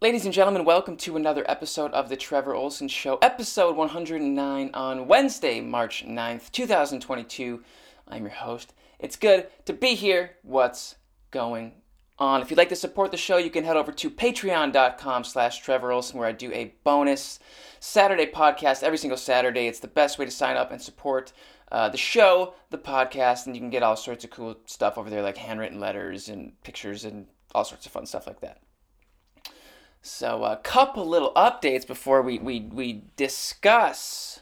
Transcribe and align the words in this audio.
Ladies 0.00 0.24
and 0.24 0.32
gentlemen, 0.32 0.64
welcome 0.64 0.96
to 0.98 1.16
another 1.16 1.44
episode 1.50 1.90
of 1.90 2.08
The 2.08 2.16
Trevor 2.16 2.54
Olson 2.54 2.86
Show, 2.86 3.18
episode 3.20 3.74
109 3.74 4.70
on 4.72 5.08
Wednesday, 5.08 5.60
March 5.60 6.06
9th, 6.06 6.52
2022. 6.52 7.64
I'm 8.06 8.22
your 8.22 8.30
host. 8.30 8.74
It's 9.00 9.16
good 9.16 9.48
to 9.64 9.72
be 9.72 9.96
here. 9.96 10.36
What's 10.42 10.94
going 11.32 11.72
on? 12.16 12.42
If 12.42 12.48
you'd 12.48 12.58
like 12.58 12.68
to 12.68 12.76
support 12.76 13.10
the 13.10 13.16
show, 13.16 13.38
you 13.38 13.50
can 13.50 13.64
head 13.64 13.76
over 13.76 13.90
to 13.90 14.08
patreon.com 14.08 15.24
slash 15.24 15.58
Trevor 15.62 15.90
Olson, 15.90 16.16
where 16.20 16.28
I 16.28 16.32
do 16.32 16.52
a 16.52 16.74
bonus 16.84 17.40
Saturday 17.80 18.26
podcast 18.26 18.84
every 18.84 18.98
single 18.98 19.18
Saturday. 19.18 19.66
It's 19.66 19.80
the 19.80 19.88
best 19.88 20.16
way 20.16 20.26
to 20.26 20.30
sign 20.30 20.56
up 20.56 20.70
and 20.70 20.80
support 20.80 21.32
uh, 21.72 21.88
the 21.88 21.98
show, 21.98 22.54
the 22.70 22.78
podcast, 22.78 23.46
and 23.46 23.56
you 23.56 23.60
can 23.60 23.70
get 23.70 23.82
all 23.82 23.96
sorts 23.96 24.22
of 24.22 24.30
cool 24.30 24.58
stuff 24.66 24.96
over 24.96 25.10
there, 25.10 25.22
like 25.22 25.38
handwritten 25.38 25.80
letters 25.80 26.28
and 26.28 26.52
pictures 26.62 27.04
and 27.04 27.26
all 27.52 27.64
sorts 27.64 27.84
of 27.84 27.90
fun 27.90 28.06
stuff 28.06 28.28
like 28.28 28.40
that. 28.42 28.60
So, 30.08 30.42
a 30.44 30.56
couple 30.56 31.06
little 31.06 31.32
updates 31.34 31.86
before 31.86 32.22
we, 32.22 32.38
we, 32.38 32.60
we 32.60 33.02
discuss 33.16 34.40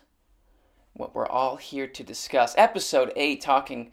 what 0.93 1.13
we're 1.13 1.27
all 1.27 1.57
here 1.57 1.89
to 1.89 2.05
discuss. 2.05 2.55
Episode 2.57 3.13
8, 3.17 3.41
talking 3.41 3.91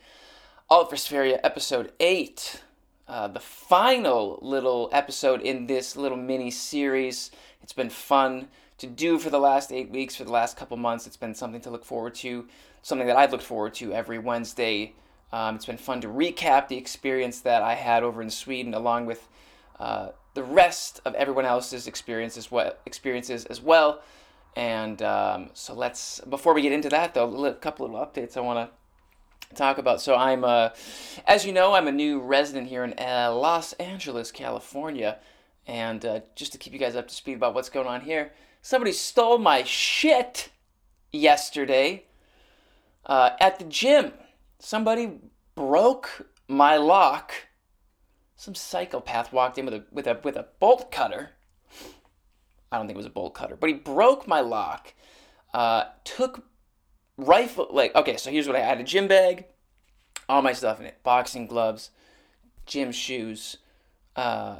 Alt 0.69 0.91
for 0.91 0.97
Sverige, 0.97 1.39
episode 1.43 1.91
8. 1.99 2.61
Uh, 3.07 3.27
the 3.27 3.39
final 3.39 4.37
little 4.43 4.87
episode 4.93 5.41
in 5.41 5.65
this 5.65 5.97
little 5.97 6.17
mini 6.17 6.51
series. 6.51 7.31
It's 7.63 7.73
been 7.73 7.89
fun 7.89 8.49
to 8.77 8.85
do 8.85 9.17
for 9.17 9.31
the 9.31 9.39
last 9.39 9.73
eight 9.73 9.89
weeks, 9.89 10.15
for 10.15 10.25
the 10.25 10.31
last 10.31 10.55
couple 10.55 10.77
months. 10.77 11.07
It's 11.07 11.17
been 11.17 11.33
something 11.33 11.61
to 11.61 11.71
look 11.71 11.85
forward 11.85 12.13
to, 12.15 12.47
something 12.83 13.07
that 13.07 13.17
I've 13.17 13.31
looked 13.31 13.43
forward 13.43 13.73
to 13.75 13.91
every 13.93 14.19
Wednesday. 14.19 14.93
Um, 15.33 15.55
it's 15.55 15.65
been 15.65 15.77
fun 15.77 16.01
to 16.01 16.07
recap 16.07 16.67
the 16.67 16.77
experience 16.77 17.39
that 17.39 17.63
I 17.63 17.73
had 17.73 18.03
over 18.03 18.21
in 18.21 18.29
Sweden, 18.29 18.75
along 18.75 19.07
with 19.07 19.27
uh, 19.79 20.09
the 20.33 20.43
rest 20.43 21.01
of 21.05 21.13
everyone 21.15 21.45
else's 21.45 21.87
experiences, 21.87 22.51
what 22.51 22.81
experiences 22.85 23.45
as 23.45 23.61
well. 23.61 24.01
And 24.55 25.01
um, 25.01 25.49
so 25.53 25.73
let's 25.73 26.19
before 26.21 26.53
we 26.53 26.61
get 26.61 26.71
into 26.71 26.89
that 26.89 27.13
though, 27.13 27.45
a 27.45 27.53
couple 27.53 27.85
of 27.85 27.91
updates 27.91 28.37
I 28.37 28.41
want 28.41 28.69
to 28.69 29.55
talk 29.55 29.77
about. 29.77 30.01
So 30.01 30.15
I'm, 30.15 30.43
uh, 30.43 30.69
as 31.25 31.45
you 31.45 31.53
know, 31.53 31.73
I'm 31.73 31.87
a 31.87 31.91
new 31.91 32.19
resident 32.19 32.67
here 32.67 32.83
in 32.83 32.93
uh, 32.97 33.31
Los 33.33 33.73
Angeles, 33.73 34.31
California, 34.31 35.19
and 35.65 36.05
uh, 36.05 36.21
just 36.35 36.51
to 36.53 36.57
keep 36.57 36.73
you 36.73 36.79
guys 36.79 36.95
up 36.95 37.07
to 37.07 37.13
speed 37.13 37.35
about 37.35 37.53
what's 37.53 37.69
going 37.69 37.87
on 37.87 38.01
here, 38.01 38.33
somebody 38.61 38.91
stole 38.91 39.37
my 39.37 39.63
shit 39.63 40.49
yesterday 41.11 42.05
uh, 43.05 43.31
at 43.39 43.59
the 43.59 43.65
gym. 43.65 44.13
Somebody 44.59 45.19
broke 45.55 46.27
my 46.47 46.77
lock 46.77 47.33
some 48.43 48.55
psychopath 48.55 49.31
walked 49.31 49.57
in 49.57 49.63
with 49.63 49.73
a 49.73 49.83
with 49.89 50.05
a 50.05 50.19
with 50.21 50.35
a 50.35 50.47
bolt 50.59 50.91
cutter. 50.91 51.29
I 52.69 52.77
don't 52.77 52.87
think 52.87 52.95
it 52.95 52.97
was 52.97 53.05
a 53.05 53.09
bolt 53.09 53.33
cutter, 53.33 53.55
but 53.55 53.69
he 53.69 53.73
broke 53.73 54.27
my 54.27 54.41
lock. 54.41 54.93
Uh, 55.53 55.85
took 56.03 56.43
rifle 57.15 57.67
like 57.71 57.95
okay. 57.95 58.17
So 58.17 58.31
here's 58.31 58.45
what 58.45 58.57
I 58.57 58.59
had: 58.59 58.81
a 58.81 58.83
gym 58.83 59.07
bag, 59.07 59.45
all 60.27 60.41
my 60.41 60.51
stuff 60.51 60.81
in 60.81 60.87
it, 60.87 61.01
boxing 61.03 61.47
gloves, 61.47 61.91
gym 62.65 62.91
shoes, 62.91 63.59
uh, 64.17 64.57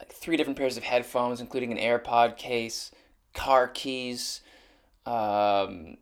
like 0.00 0.10
three 0.10 0.36
different 0.36 0.58
pairs 0.58 0.76
of 0.76 0.82
headphones, 0.82 1.40
including 1.40 1.70
an 1.70 1.78
AirPod 1.78 2.36
case, 2.36 2.90
car 3.34 3.68
keys, 3.68 4.40
um, 5.06 5.96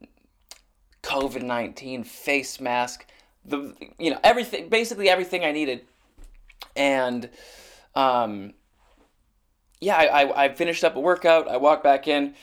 COVID 1.03 1.43
nineteen 1.43 2.03
face 2.03 2.61
mask, 2.61 3.05
the 3.45 3.75
you 3.99 4.11
know 4.11 4.21
everything, 4.25 4.71
basically 4.71 5.11
everything 5.11 5.45
I 5.45 5.53
needed 5.53 5.85
and 6.81 7.29
um, 7.95 8.55
yeah, 9.81 9.97
I, 9.97 10.23
I, 10.23 10.45
I 10.45 10.55
finished 10.55 10.83
up 10.83 10.97
a 10.97 11.01
workout. 11.01 11.47
I 11.47 11.59
walked 11.59 11.85
back 11.85 12.09
in, 12.09 12.35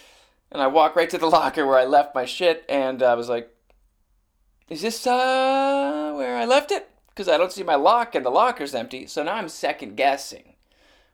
and 0.52 0.62
I 0.62 0.68
walked 0.68 0.96
right 0.96 1.10
to 1.10 1.18
the 1.18 1.26
locker 1.40 1.66
where 1.66 1.80
I 1.80 1.86
left 1.86 2.14
my 2.14 2.26
shit, 2.26 2.64
and 2.70 3.02
I 3.02 3.16
was 3.16 3.30
like, 3.30 3.50
"Is 4.70 4.84
this 4.84 5.08
uh, 5.08 6.14
where 6.16 6.38
I 6.38 6.46
left 6.46 6.72
it?" 6.72 6.88
Because 7.10 7.28
I 7.28 7.38
don't 7.38 7.52
see 7.52 7.64
my 7.64 7.76
lock, 7.76 8.14
and 8.14 8.24
the 8.24 8.30
locker's 8.30 8.76
empty. 8.76 9.08
So 9.08 9.24
now 9.24 9.36
I'm 9.36 9.50
second 9.50 9.98
guessing 9.98 10.54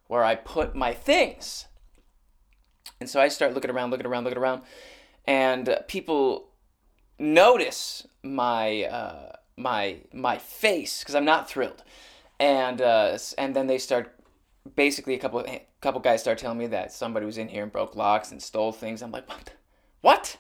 where 0.07 0.23
I 0.23 0.35
put 0.35 0.75
my 0.75 0.93
things. 0.93 1.67
And 2.99 3.09
so 3.09 3.21
I 3.21 3.29
start 3.29 3.53
looking 3.53 3.71
around, 3.71 3.91
looking 3.91 4.05
around, 4.05 4.25
looking 4.25 4.37
around, 4.37 4.63
and 5.25 5.69
uh, 5.69 5.79
people 5.87 6.49
notice 7.17 8.05
my 8.21 8.83
uh, 8.83 9.37
my 9.55 9.99
my 10.11 10.37
face 10.37 10.99
because 10.99 11.15
I'm 11.15 11.25
not 11.25 11.49
thrilled 11.49 11.83
and 12.39 12.81
uh, 12.81 13.17
and 13.37 13.55
then 13.55 13.67
they 13.67 13.77
start 13.77 14.15
basically 14.75 15.13
a 15.13 15.19
couple 15.19 15.39
a 15.41 15.65
couple 15.81 15.99
guys 16.01 16.21
start 16.21 16.37
telling 16.37 16.57
me 16.57 16.67
that 16.67 16.91
somebody 16.91 17.25
was 17.25 17.37
in 17.37 17.47
here 17.47 17.63
and 17.63 17.71
broke 17.71 17.95
locks 17.95 18.31
and 18.31 18.41
stole 18.41 18.71
things. 18.71 19.01
I'm 19.01 19.11
like, 19.11 19.27
what? 19.27 19.53
What? 20.01 20.37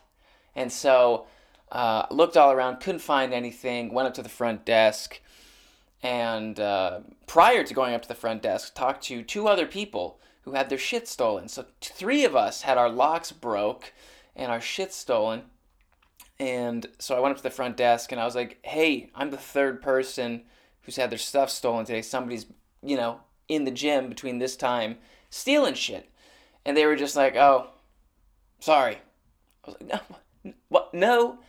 And 0.55 0.71
so 0.71 1.27
uh, 1.71 2.05
looked 2.11 2.37
all 2.37 2.51
around, 2.51 2.79
couldn't 2.79 2.99
find 2.99 3.33
anything. 3.33 3.93
Went 3.93 4.07
up 4.07 4.13
to 4.15 4.23
the 4.23 4.29
front 4.29 4.65
desk, 4.65 5.21
and 6.01 6.59
uh, 6.59 6.99
prior 7.27 7.63
to 7.63 7.73
going 7.73 7.93
up 7.93 8.03
to 8.03 8.07
the 8.07 8.15
front 8.15 8.41
desk, 8.41 8.75
talked 8.75 9.03
to 9.05 9.23
two 9.23 9.47
other 9.47 9.65
people 9.65 10.19
who 10.41 10.53
had 10.53 10.69
their 10.69 10.77
shit 10.77 11.07
stolen. 11.07 11.47
So 11.47 11.65
three 11.81 12.25
of 12.25 12.35
us 12.35 12.63
had 12.63 12.77
our 12.77 12.89
locks 12.89 13.31
broke 13.31 13.93
and 14.35 14.51
our 14.51 14.59
shit 14.59 14.93
stolen. 14.93 15.43
And 16.39 16.87
so 16.99 17.15
I 17.15 17.19
went 17.19 17.31
up 17.31 17.37
to 17.37 17.43
the 17.43 17.49
front 17.49 17.77
desk 17.77 18.11
and 18.11 18.19
I 18.19 18.25
was 18.25 18.35
like, 18.35 18.59
"Hey, 18.63 19.09
I'm 19.15 19.31
the 19.31 19.37
third 19.37 19.81
person 19.81 20.43
who's 20.83 20.95
had 20.95 21.09
their 21.09 21.17
stuff 21.17 21.49
stolen 21.49 21.85
today. 21.85 22.01
Somebody's, 22.01 22.45
you 22.81 22.95
know, 22.95 23.21
in 23.47 23.65
the 23.65 23.71
gym 23.71 24.09
between 24.09 24.39
this 24.39 24.55
time 24.55 24.97
stealing 25.29 25.73
shit. 25.73 26.09
And 26.65 26.77
they 26.77 26.85
were 26.85 26.95
just 26.95 27.15
like, 27.15 27.35
oh, 27.35 27.71
sorry. 28.59 28.97
I 29.65 29.71
was 29.71 29.77
like, 29.81 30.03
no, 30.43 30.53
what? 30.69 30.93
No, 30.93 31.39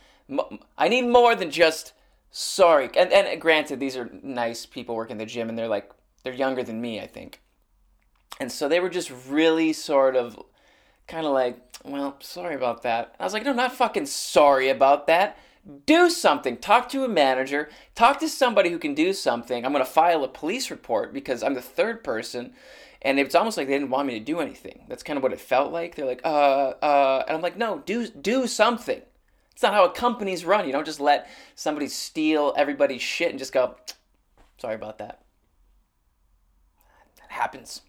I 0.77 0.87
need 0.87 1.03
more 1.03 1.35
than 1.35 1.51
just 1.51 1.93
sorry. 2.31 2.89
And, 2.97 3.11
and 3.11 3.39
granted, 3.39 3.79
these 3.79 3.95
are 3.95 4.09
nice 4.23 4.65
people 4.65 4.95
working 4.95 5.17
the 5.17 5.25
gym 5.25 5.49
and 5.49 5.57
they're 5.57 5.67
like, 5.67 5.91
they're 6.23 6.33
younger 6.33 6.63
than 6.63 6.81
me, 6.81 6.99
I 6.99 7.07
think. 7.07 7.41
And 8.39 8.51
so 8.51 8.67
they 8.67 8.79
were 8.79 8.89
just 8.89 9.11
really 9.29 9.71
sort 9.71 10.15
of 10.15 10.37
kind 11.07 11.25
of 11.25 11.31
like, 11.31 11.57
well, 11.85 12.17
sorry 12.19 12.55
about 12.55 12.81
that. 12.81 13.15
I 13.19 13.23
was 13.23 13.33
like, 13.33 13.45
no, 13.45 13.53
not 13.53 13.73
fucking 13.73 14.07
sorry 14.07 14.69
about 14.69 15.07
that 15.07 15.37
do 15.85 16.09
something. 16.09 16.57
Talk 16.57 16.89
to 16.89 17.03
a 17.03 17.07
manager. 17.07 17.69
Talk 17.95 18.19
to 18.19 18.29
somebody 18.29 18.69
who 18.69 18.77
can 18.77 18.93
do 18.93 19.13
something. 19.13 19.65
I'm 19.65 19.71
going 19.71 19.83
to 19.83 19.89
file 19.89 20.23
a 20.23 20.27
police 20.27 20.69
report 20.69 21.13
because 21.13 21.43
I'm 21.43 21.53
the 21.53 21.61
third 21.61 22.03
person. 22.03 22.53
And 23.01 23.19
it's 23.19 23.35
almost 23.35 23.57
like 23.57 23.67
they 23.67 23.73
didn't 23.73 23.89
want 23.89 24.07
me 24.07 24.17
to 24.17 24.23
do 24.23 24.39
anything. 24.39 24.85
That's 24.87 25.03
kind 25.03 25.17
of 25.17 25.23
what 25.23 25.33
it 25.33 25.39
felt 25.39 25.71
like. 25.71 25.95
They're 25.95 26.05
like, 26.05 26.21
uh, 26.23 26.73
uh, 26.81 27.23
and 27.27 27.37
I'm 27.37 27.41
like, 27.41 27.57
no, 27.57 27.83
do 27.85 28.07
do 28.07 28.47
something. 28.47 29.01
It's 29.51 29.63
not 29.63 29.73
how 29.73 29.87
companies 29.87 30.43
run. 30.43 30.65
You 30.65 30.73
don't 30.73 30.85
just 30.85 30.99
let 30.99 31.29
somebody 31.55 31.87
steal 31.87 32.53
everybody's 32.57 33.01
shit 33.01 33.29
and 33.29 33.39
just 33.39 33.53
go, 33.53 33.75
sorry 34.57 34.75
about 34.75 34.97
that. 34.97 35.21
That 37.19 37.31
happens. 37.31 37.81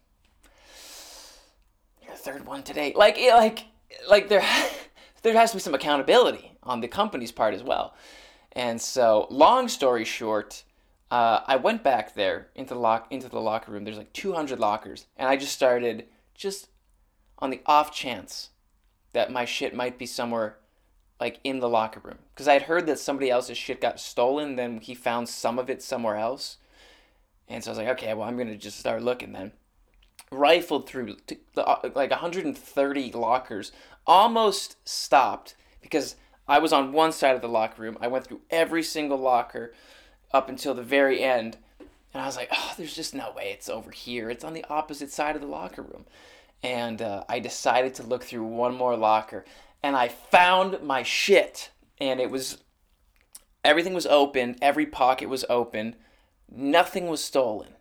You're 2.02 2.12
the 2.12 2.18
third 2.18 2.46
one 2.46 2.62
today. 2.62 2.92
Like, 2.94 3.16
like, 3.18 3.64
like 4.08 4.28
there, 4.28 4.44
there 5.26 5.34
has 5.34 5.50
to 5.50 5.56
be 5.56 5.60
some 5.60 5.74
accountability 5.74 6.52
on 6.62 6.80
the 6.80 6.86
company's 6.86 7.32
part 7.32 7.52
as 7.52 7.62
well. 7.62 7.94
And 8.52 8.80
so, 8.80 9.26
long 9.28 9.66
story 9.68 10.04
short, 10.04 10.62
uh, 11.10 11.40
I 11.46 11.56
went 11.56 11.82
back 11.82 12.14
there 12.14 12.48
into 12.54 12.74
the 12.74 12.80
lock 12.80 13.08
into 13.10 13.28
the 13.28 13.40
locker 13.40 13.72
room. 13.72 13.84
There's 13.84 13.98
like 13.98 14.12
200 14.12 14.60
lockers, 14.60 15.06
and 15.16 15.28
I 15.28 15.36
just 15.36 15.52
started 15.52 16.06
just 16.34 16.68
on 17.40 17.50
the 17.50 17.60
off 17.66 17.92
chance 17.92 18.50
that 19.14 19.32
my 19.32 19.44
shit 19.44 19.74
might 19.74 19.98
be 19.98 20.06
somewhere 20.06 20.58
like 21.18 21.40
in 21.42 21.58
the 21.58 21.68
locker 21.68 22.00
room 22.04 22.18
because 22.32 22.46
I 22.46 22.52
had 22.52 22.62
heard 22.62 22.86
that 22.86 22.98
somebody 22.98 23.28
else's 23.28 23.58
shit 23.58 23.80
got 23.80 23.98
stolen. 23.98 24.54
Then 24.54 24.80
he 24.80 24.94
found 24.94 25.28
some 25.28 25.58
of 25.58 25.68
it 25.68 25.82
somewhere 25.82 26.16
else, 26.16 26.58
and 27.48 27.64
so 27.64 27.70
I 27.70 27.72
was 27.72 27.78
like, 27.78 27.88
okay, 27.88 28.14
well 28.14 28.28
I'm 28.28 28.38
gonna 28.38 28.56
just 28.56 28.78
start 28.78 29.02
looking 29.02 29.32
then. 29.32 29.52
Rifled 30.32 30.88
through 30.88 31.16
the, 31.26 31.64
uh, 31.64 31.90
like 31.94 32.10
130 32.10 33.12
lockers, 33.12 33.70
almost 34.06 34.76
stopped 34.88 35.56
because 35.80 36.16
I 36.48 36.58
was 36.58 36.72
on 36.72 36.92
one 36.92 37.12
side 37.12 37.34
of 37.34 37.42
the 37.42 37.48
locker 37.48 37.82
room. 37.82 37.98
I 38.00 38.08
went 38.08 38.26
through 38.26 38.42
every 38.50 38.82
single 38.82 39.18
locker 39.18 39.72
up 40.32 40.48
until 40.48 40.74
the 40.74 40.82
very 40.82 41.22
end. 41.22 41.58
And 42.12 42.22
I 42.22 42.26
was 42.26 42.36
like, 42.36 42.48
oh, 42.52 42.74
there's 42.76 42.94
just 42.94 43.14
no 43.14 43.32
way 43.36 43.50
it's 43.50 43.68
over 43.68 43.90
here. 43.90 44.30
It's 44.30 44.44
on 44.44 44.54
the 44.54 44.64
opposite 44.70 45.10
side 45.10 45.34
of 45.34 45.42
the 45.42 45.48
locker 45.48 45.82
room. 45.82 46.06
And 46.62 47.02
uh, 47.02 47.24
I 47.28 47.40
decided 47.40 47.94
to 47.94 48.02
look 48.02 48.24
through 48.24 48.44
one 48.44 48.74
more 48.74 48.96
locker. 48.96 49.44
And 49.82 49.96
I 49.96 50.08
found 50.08 50.82
my 50.82 51.02
shit. 51.02 51.70
And 51.98 52.20
it 52.20 52.30
was, 52.30 52.58
everything 53.64 53.94
was 53.94 54.06
open. 54.06 54.56
Every 54.62 54.86
pocket 54.86 55.28
was 55.28 55.44
open. 55.50 55.96
Nothing 56.50 57.08
was 57.08 57.22
stolen. 57.22 57.75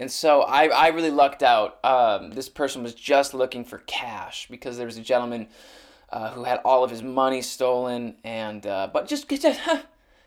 And 0.00 0.10
so 0.10 0.40
I, 0.40 0.68
I 0.68 0.88
really 0.88 1.10
lucked 1.10 1.42
out. 1.42 1.78
Um, 1.84 2.30
this 2.30 2.48
person 2.48 2.82
was 2.82 2.94
just 2.94 3.34
looking 3.34 3.66
for 3.66 3.78
cash 3.86 4.48
because 4.50 4.78
there 4.78 4.86
was 4.86 4.96
a 4.96 5.02
gentleman 5.02 5.48
uh, 6.08 6.30
who 6.30 6.44
had 6.44 6.58
all 6.64 6.82
of 6.82 6.90
his 6.90 7.02
money 7.02 7.42
stolen, 7.42 8.16
and 8.24 8.66
uh, 8.66 8.88
but 8.90 9.06
just 9.06 9.28
just 9.42 9.60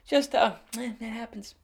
just 0.07 0.35
uh, 0.35 0.53
that 0.73 1.01
happens. 1.01 1.55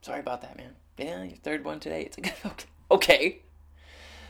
Sorry 0.00 0.20
about 0.20 0.42
that, 0.42 0.56
man. 0.56 0.74
Yeah, 0.96 1.24
your 1.24 1.36
third 1.38 1.64
one 1.64 1.80
today. 1.80 2.02
It's 2.02 2.16
like 2.16 2.66
okay. 2.92 3.40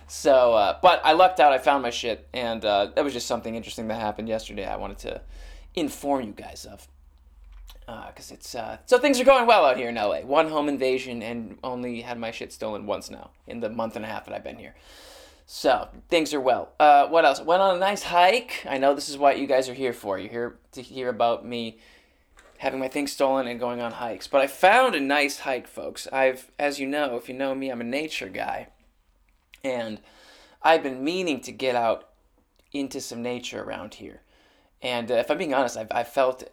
So, 0.08 0.54
uh, 0.54 0.78
but 0.80 1.02
I 1.04 1.12
lucked 1.12 1.40
out. 1.40 1.52
I 1.52 1.58
found 1.58 1.82
my 1.82 1.90
shit, 1.90 2.26
and 2.32 2.64
uh, 2.64 2.86
that 2.94 3.04
was 3.04 3.12
just 3.12 3.26
something 3.26 3.54
interesting 3.54 3.88
that 3.88 4.00
happened 4.00 4.28
yesterday. 4.30 4.64
I 4.64 4.76
wanted 4.76 4.98
to 5.00 5.20
inform 5.74 6.22
you 6.22 6.32
guys 6.32 6.64
of 6.64 6.88
because 7.86 8.30
uh, 8.30 8.34
it's 8.34 8.54
uh, 8.54 8.78
so 8.86 8.98
things 8.98 9.20
are 9.20 9.24
going 9.24 9.46
well 9.46 9.64
out 9.64 9.76
here 9.76 9.88
in 9.88 9.96
LA. 9.96 10.20
One 10.20 10.48
home 10.48 10.68
invasion 10.68 11.22
and 11.22 11.58
only 11.64 12.00
had 12.00 12.18
my 12.18 12.30
shit 12.30 12.52
stolen 12.52 12.86
once 12.86 13.10
now 13.10 13.30
in 13.46 13.60
the 13.60 13.68
month 13.68 13.96
and 13.96 14.04
a 14.04 14.08
half 14.08 14.24
that 14.26 14.34
I've 14.34 14.44
been 14.44 14.58
here. 14.58 14.74
So 15.46 15.88
things 16.08 16.32
are 16.32 16.40
well. 16.40 16.72
Uh, 16.78 17.08
what 17.08 17.24
else? 17.24 17.40
Went 17.40 17.62
on 17.62 17.76
a 17.76 17.78
nice 17.78 18.04
hike. 18.04 18.64
I 18.68 18.78
know 18.78 18.94
this 18.94 19.08
is 19.08 19.18
what 19.18 19.38
you 19.38 19.46
guys 19.46 19.68
are 19.68 19.74
here 19.74 19.92
for. 19.92 20.18
You're 20.18 20.30
here 20.30 20.58
to 20.72 20.82
hear 20.82 21.08
about 21.08 21.44
me 21.44 21.78
having 22.58 22.78
my 22.78 22.86
things 22.86 23.10
stolen 23.10 23.48
and 23.48 23.58
going 23.58 23.80
on 23.80 23.90
hikes. 23.90 24.28
But 24.28 24.40
I 24.40 24.46
found 24.46 24.94
a 24.94 25.00
nice 25.00 25.40
hike, 25.40 25.66
folks. 25.66 26.06
I've, 26.12 26.52
as 26.60 26.78
you 26.78 26.86
know, 26.86 27.16
if 27.16 27.28
you 27.28 27.34
know 27.34 27.54
me, 27.56 27.70
I'm 27.70 27.80
a 27.80 27.84
nature 27.84 28.28
guy, 28.28 28.68
and 29.64 30.00
I've 30.62 30.84
been 30.84 31.02
meaning 31.02 31.40
to 31.40 31.52
get 31.52 31.74
out 31.74 32.08
into 32.72 33.00
some 33.00 33.20
nature 33.20 33.62
around 33.62 33.94
here. 33.94 34.22
And 34.80 35.10
uh, 35.10 35.14
if 35.14 35.30
I'm 35.30 35.38
being 35.38 35.54
honest, 35.54 35.76
I've, 35.76 35.90
I 35.90 36.04
felt 36.04 36.44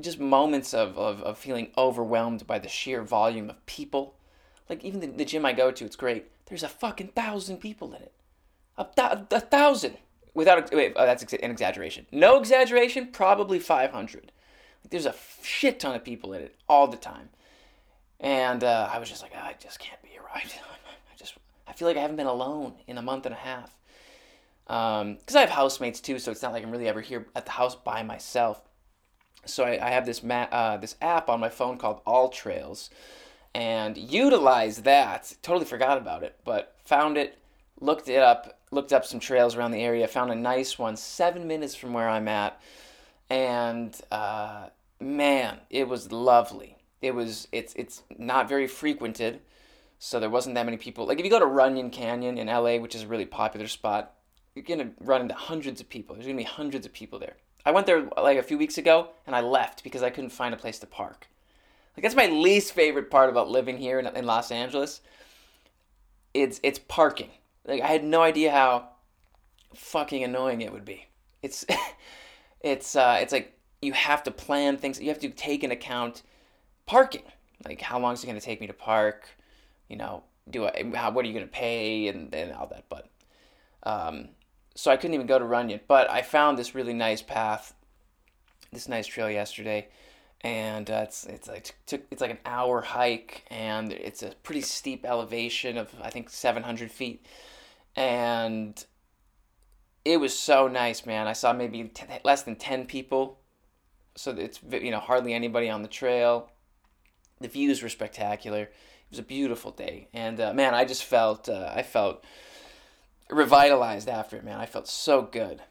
just 0.00 0.20
moments 0.20 0.74
of, 0.74 0.96
of, 0.96 1.22
of 1.22 1.38
feeling 1.38 1.70
overwhelmed 1.76 2.46
by 2.46 2.58
the 2.58 2.68
sheer 2.68 3.02
volume 3.02 3.50
of 3.50 3.64
people. 3.66 4.14
Like 4.68 4.84
even 4.84 5.00
the, 5.00 5.06
the 5.06 5.24
gym 5.24 5.44
I 5.44 5.52
go 5.52 5.70
to, 5.70 5.84
it's 5.84 5.96
great. 5.96 6.26
There's 6.46 6.62
a 6.62 6.68
fucking 6.68 7.08
thousand 7.08 7.58
people 7.58 7.94
in 7.94 8.02
it. 8.02 8.12
A, 8.76 8.84
th- 8.84 9.26
a 9.30 9.40
thousand. 9.40 9.98
Without 10.34 10.72
wait, 10.72 10.92
oh, 10.94 11.04
that's 11.04 11.32
an 11.32 11.50
exaggeration. 11.50 12.06
No 12.12 12.38
exaggeration. 12.38 13.08
Probably 13.08 13.58
500. 13.58 14.32
Like, 14.84 14.90
there's 14.90 15.06
a 15.06 15.14
shit 15.42 15.80
ton 15.80 15.96
of 15.96 16.04
people 16.04 16.32
in 16.32 16.42
it 16.42 16.54
all 16.68 16.86
the 16.86 16.96
time, 16.96 17.30
and 18.20 18.62
uh, 18.62 18.88
I 18.92 18.98
was 19.00 19.08
just 19.08 19.20
like, 19.20 19.32
oh, 19.34 19.40
I 19.40 19.56
just 19.58 19.80
can't 19.80 20.00
be 20.02 20.10
right. 20.32 20.44
I 21.12 21.16
just 21.16 21.34
I 21.66 21.72
feel 21.72 21.88
like 21.88 21.96
I 21.96 22.02
haven't 22.02 22.16
been 22.16 22.26
alone 22.26 22.74
in 22.86 22.98
a 22.98 23.02
month 23.02 23.26
and 23.26 23.34
a 23.34 23.38
half. 23.38 23.74
Because 24.66 25.02
um, 25.02 25.36
I 25.36 25.40
have 25.40 25.50
housemates 25.50 26.00
too, 26.00 26.18
so 26.18 26.30
it's 26.30 26.42
not 26.42 26.52
like 26.52 26.62
I'm 26.62 26.70
really 26.70 26.88
ever 26.88 27.00
here 27.00 27.26
at 27.34 27.46
the 27.46 27.52
house 27.52 27.74
by 27.74 28.02
myself 28.02 28.67
so 29.48 29.64
I, 29.64 29.86
I 29.86 29.90
have 29.90 30.06
this 30.06 30.22
ma- 30.22 30.48
uh, 30.50 30.76
this 30.76 30.96
app 31.00 31.28
on 31.28 31.40
my 31.40 31.48
phone 31.48 31.78
called 31.78 32.00
All 32.06 32.28
Trails, 32.28 32.90
and 33.54 33.96
utilize 33.96 34.82
that. 34.82 35.34
Totally 35.42 35.64
forgot 35.64 35.98
about 35.98 36.22
it, 36.22 36.36
but 36.44 36.76
found 36.84 37.16
it, 37.16 37.38
looked 37.80 38.08
it 38.08 38.22
up, 38.22 38.60
looked 38.70 38.92
up 38.92 39.04
some 39.04 39.20
trails 39.20 39.56
around 39.56 39.72
the 39.72 39.82
area, 39.82 40.06
found 40.08 40.30
a 40.30 40.34
nice 40.34 40.78
one 40.78 40.96
seven 40.96 41.46
minutes 41.46 41.74
from 41.74 41.92
where 41.92 42.08
I'm 42.08 42.28
at, 42.28 42.60
and 43.30 43.98
uh, 44.10 44.68
man, 45.00 45.58
it 45.70 45.88
was 45.88 46.12
lovely. 46.12 46.76
It 47.00 47.14
was 47.14 47.48
it's 47.52 47.74
it's 47.74 48.02
not 48.16 48.48
very 48.48 48.66
frequented, 48.66 49.40
so 49.98 50.20
there 50.20 50.30
wasn't 50.30 50.54
that 50.56 50.64
many 50.64 50.76
people. 50.76 51.06
Like 51.06 51.18
if 51.18 51.24
you 51.24 51.30
go 51.30 51.38
to 51.38 51.46
Runyon 51.46 51.90
Canyon 51.90 52.38
in 52.38 52.48
LA, 52.48 52.76
which 52.76 52.94
is 52.94 53.02
a 53.02 53.08
really 53.08 53.26
popular 53.26 53.68
spot, 53.68 54.14
you're 54.54 54.64
gonna 54.64 54.90
run 55.00 55.22
into 55.22 55.34
hundreds 55.34 55.80
of 55.80 55.88
people. 55.88 56.14
There's 56.14 56.26
gonna 56.26 56.36
be 56.36 56.44
hundreds 56.44 56.86
of 56.86 56.92
people 56.92 57.18
there. 57.18 57.36
I 57.64 57.70
went 57.70 57.86
there 57.86 58.08
like 58.16 58.38
a 58.38 58.42
few 58.42 58.58
weeks 58.58 58.78
ago 58.78 59.10
and 59.26 59.34
I 59.34 59.40
left 59.40 59.84
because 59.84 60.02
I 60.02 60.10
couldn't 60.10 60.30
find 60.30 60.54
a 60.54 60.58
place 60.58 60.78
to 60.80 60.86
park. 60.86 61.28
Like 61.96 62.02
that's 62.02 62.14
my 62.14 62.26
least 62.26 62.72
favorite 62.72 63.10
part 63.10 63.28
about 63.28 63.50
living 63.50 63.76
here 63.76 63.98
in, 63.98 64.06
in 64.06 64.24
Los 64.24 64.50
Angeles. 64.50 65.00
It's 66.32 66.60
it's 66.62 66.78
parking. 66.78 67.30
Like 67.66 67.82
I 67.82 67.88
had 67.88 68.04
no 68.04 68.22
idea 68.22 68.52
how 68.52 68.90
fucking 69.74 70.22
annoying 70.22 70.60
it 70.60 70.72
would 70.72 70.84
be. 70.84 71.06
It's 71.42 71.64
it's 72.60 72.94
uh, 72.94 73.18
it's 73.20 73.32
like 73.32 73.58
you 73.82 73.92
have 73.92 74.22
to 74.24 74.30
plan 74.30 74.76
things. 74.76 75.00
You 75.00 75.08
have 75.08 75.18
to 75.20 75.30
take 75.30 75.64
into 75.64 75.74
account 75.74 76.22
parking. 76.86 77.24
Like 77.64 77.80
how 77.80 77.98
long 77.98 78.14
is 78.14 78.22
it 78.22 78.26
going 78.26 78.38
to 78.38 78.44
take 78.44 78.60
me 78.60 78.68
to 78.68 78.72
park? 78.72 79.28
You 79.88 79.96
know, 79.96 80.22
do 80.48 80.66
I, 80.66 80.90
how 80.94 81.10
what 81.10 81.24
are 81.24 81.28
you 81.28 81.34
going 81.34 81.46
to 81.46 81.52
pay 81.52 82.08
and 82.08 82.32
and 82.34 82.52
all 82.52 82.68
that. 82.68 82.84
But 82.88 83.08
um, 83.82 84.28
so 84.78 84.92
I 84.92 84.96
couldn't 84.96 85.14
even 85.14 85.26
go 85.26 85.40
to 85.40 85.44
Runyon. 85.44 85.80
But 85.88 86.08
I 86.08 86.22
found 86.22 86.56
this 86.56 86.72
really 86.72 86.94
nice 86.94 87.20
path, 87.20 87.74
this 88.72 88.86
nice 88.86 89.08
trail 89.08 89.28
yesterday, 89.28 89.88
and 90.42 90.88
uh, 90.88 91.00
it's 91.02 91.26
it's 91.26 91.48
like 91.48 91.74
took 91.84 92.02
it's 92.12 92.22
like 92.22 92.30
an 92.30 92.38
hour 92.46 92.80
hike, 92.80 93.44
and 93.50 93.92
it's 93.92 94.22
a 94.22 94.36
pretty 94.44 94.60
steep 94.60 95.04
elevation 95.04 95.78
of 95.78 95.92
I 96.00 96.10
think 96.10 96.30
700 96.30 96.92
feet, 96.92 97.26
and 97.96 98.84
it 100.04 100.18
was 100.18 100.38
so 100.38 100.68
nice, 100.68 101.04
man. 101.04 101.26
I 101.26 101.32
saw 101.32 101.52
maybe 101.52 101.90
less 102.22 102.42
than 102.44 102.54
10 102.54 102.86
people, 102.86 103.40
so 104.14 104.30
it's 104.30 104.60
you 104.70 104.92
know 104.92 105.00
hardly 105.00 105.34
anybody 105.34 105.68
on 105.68 105.82
the 105.82 105.88
trail. 105.88 106.52
The 107.40 107.48
views 107.48 107.82
were 107.82 107.88
spectacular. 107.88 108.62
It 108.62 109.10
was 109.10 109.18
a 109.18 109.24
beautiful 109.24 109.72
day, 109.72 110.06
and 110.14 110.40
uh, 110.40 110.54
man, 110.54 110.72
I 110.72 110.84
just 110.84 111.02
felt 111.02 111.48
uh, 111.48 111.72
I 111.74 111.82
felt 111.82 112.24
revitalized 113.30 114.08
after 114.08 114.36
it, 114.36 114.44
man. 114.44 114.60
I 114.60 114.66
felt 114.66 114.88
so 114.88 115.22
good. 115.22 115.62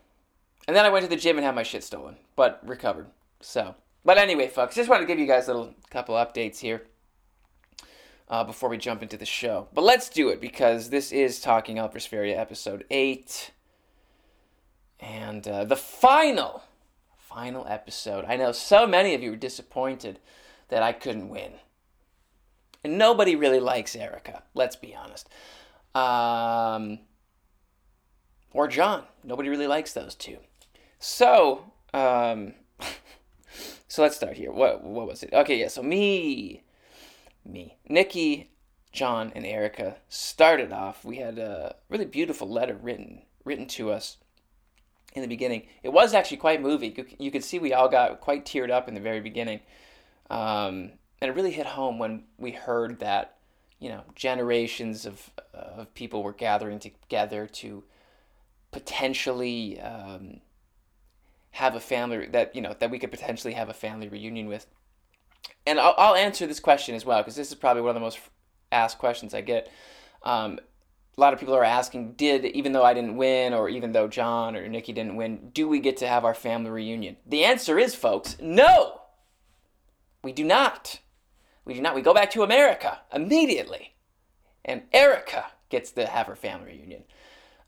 And 0.67 0.75
then 0.75 0.85
I 0.85 0.89
went 0.89 1.03
to 1.03 1.09
the 1.09 1.15
gym 1.15 1.37
and 1.37 1.45
had 1.45 1.55
my 1.55 1.63
shit 1.63 1.83
stolen, 1.83 2.17
but 2.35 2.61
recovered. 2.65 3.07
So, 3.39 3.75
but 4.03 4.17
anyway, 4.17 4.47
folks, 4.47 4.75
just 4.75 4.89
wanted 4.89 5.01
to 5.01 5.07
give 5.07 5.19
you 5.19 5.27
guys 5.27 5.47
a 5.47 5.53
little 5.53 5.73
couple 5.89 6.15
updates 6.15 6.59
here 6.59 6.83
uh, 8.29 8.43
before 8.43 8.69
we 8.69 8.77
jump 8.77 9.01
into 9.01 9.17
the 9.17 9.25
show. 9.25 9.67
But 9.73 9.83
let's 9.83 10.09
do 10.09 10.29
it 10.29 10.41
because 10.41 10.89
this 10.89 11.11
is 11.11 11.39
Talking 11.39 11.79
Alt 11.79 11.93
for 11.93 11.99
Sverige 11.99 12.35
episode 12.35 12.85
8. 12.89 13.51
And 14.99 15.47
uh, 15.47 15.65
the 15.65 15.75
final, 15.75 16.63
final 17.17 17.65
episode. 17.67 18.25
I 18.25 18.35
know 18.35 18.51
so 18.51 18.87
many 18.87 19.13
of 19.13 19.21
you 19.21 19.31
were 19.31 19.37
disappointed 19.37 20.19
that 20.69 20.83
I 20.83 20.91
couldn't 20.91 21.29
win. 21.29 21.53
And 22.83 22.97
nobody 22.97 23.35
really 23.35 23.59
likes 23.59 23.95
Erica, 23.95 24.43
let's 24.53 24.75
be 24.75 24.95
honest. 24.95 25.29
Um, 25.95 26.99
or 28.53 28.67
John. 28.67 29.03
Nobody 29.23 29.49
really 29.49 29.67
likes 29.67 29.93
those 29.93 30.15
two. 30.15 30.37
So, 30.99 31.71
um, 31.93 32.53
so 33.87 34.01
let's 34.01 34.15
start 34.15 34.37
here. 34.37 34.51
What 34.51 34.83
what 34.83 35.07
was 35.07 35.23
it? 35.23 35.33
Okay, 35.33 35.59
yeah. 35.59 35.67
So 35.67 35.83
me, 35.83 36.63
me, 37.45 37.77
Nikki, 37.87 38.51
John, 38.91 39.31
and 39.35 39.45
Erica 39.45 39.97
started 40.09 40.71
off. 40.71 41.05
We 41.05 41.17
had 41.17 41.37
a 41.37 41.75
really 41.89 42.05
beautiful 42.05 42.49
letter 42.49 42.75
written 42.75 43.21
written 43.43 43.67
to 43.67 43.91
us 43.91 44.17
in 45.13 45.21
the 45.21 45.27
beginning. 45.27 45.67
It 45.83 45.89
was 45.89 46.13
actually 46.13 46.37
quite 46.37 46.61
moving. 46.61 46.95
You, 47.17 47.31
could 47.31 47.43
see 47.43 47.59
we 47.59 47.73
all 47.73 47.89
got 47.89 48.21
quite 48.21 48.45
teared 48.45 48.71
up 48.71 48.87
in 48.87 48.93
the 48.93 48.99
very 48.99 49.21
beginning, 49.21 49.61
um, 50.29 50.91
and 51.21 51.29
it 51.29 51.35
really 51.35 51.51
hit 51.51 51.65
home 51.65 51.97
when 51.99 52.23
we 52.37 52.51
heard 52.51 52.99
that 52.99 53.37
you 53.79 53.89
know 53.89 54.03
generations 54.15 55.05
of 55.05 55.31
of 55.53 55.93
people 55.93 56.23
were 56.23 56.33
gathering 56.33 56.79
together 56.79 57.47
to 57.47 57.83
potentially 58.71 59.79
um, 59.79 60.41
have 61.51 61.75
a 61.75 61.79
family 61.79 62.27
that 62.27 62.55
you 62.55 62.61
know 62.61 62.75
that 62.79 62.91
we 62.91 62.99
could 62.99 63.11
potentially 63.11 63.53
have 63.53 63.69
a 63.69 63.73
family 63.73 64.07
reunion 64.07 64.47
with. 64.47 64.67
And 65.65 65.79
I'll, 65.79 65.95
I'll 65.97 66.15
answer 66.15 66.47
this 66.47 66.59
question 66.59 66.95
as 66.95 67.05
well 67.05 67.21
because 67.21 67.35
this 67.35 67.49
is 67.49 67.55
probably 67.55 67.81
one 67.81 67.89
of 67.89 67.95
the 67.95 68.01
most 68.01 68.19
asked 68.71 68.97
questions 68.97 69.33
I 69.33 69.41
get. 69.41 69.71
Um, 70.23 70.59
a 71.17 71.21
lot 71.21 71.33
of 71.33 71.39
people 71.39 71.55
are 71.55 71.63
asking, 71.63 72.13
did 72.13 72.45
even 72.45 72.73
though 72.73 72.83
I 72.83 72.93
didn't 72.93 73.17
win, 73.17 73.53
or 73.53 73.69
even 73.69 73.91
though 73.91 74.07
John 74.07 74.55
or 74.55 74.67
Nikki 74.67 74.93
didn't 74.93 75.15
win, 75.15 75.49
do 75.51 75.67
we 75.67 75.79
get 75.79 75.97
to 75.97 76.07
have 76.07 76.23
our 76.23 76.35
family 76.35 76.69
reunion? 76.69 77.17
The 77.25 77.43
answer 77.43 77.79
is, 77.79 77.95
folks, 77.95 78.37
no. 78.39 79.01
We 80.23 80.31
do 80.31 80.43
not. 80.43 80.99
We 81.65 81.73
do 81.73 81.81
not. 81.81 81.95
We 81.95 82.01
go 82.01 82.13
back 82.13 82.29
to 82.31 82.43
America 82.43 82.99
immediately, 83.11 83.95
and 84.63 84.83
Erica 84.93 85.47
gets 85.69 85.91
to 85.91 86.05
have 86.05 86.27
her 86.27 86.35
family 86.35 86.67
reunion. 86.67 87.03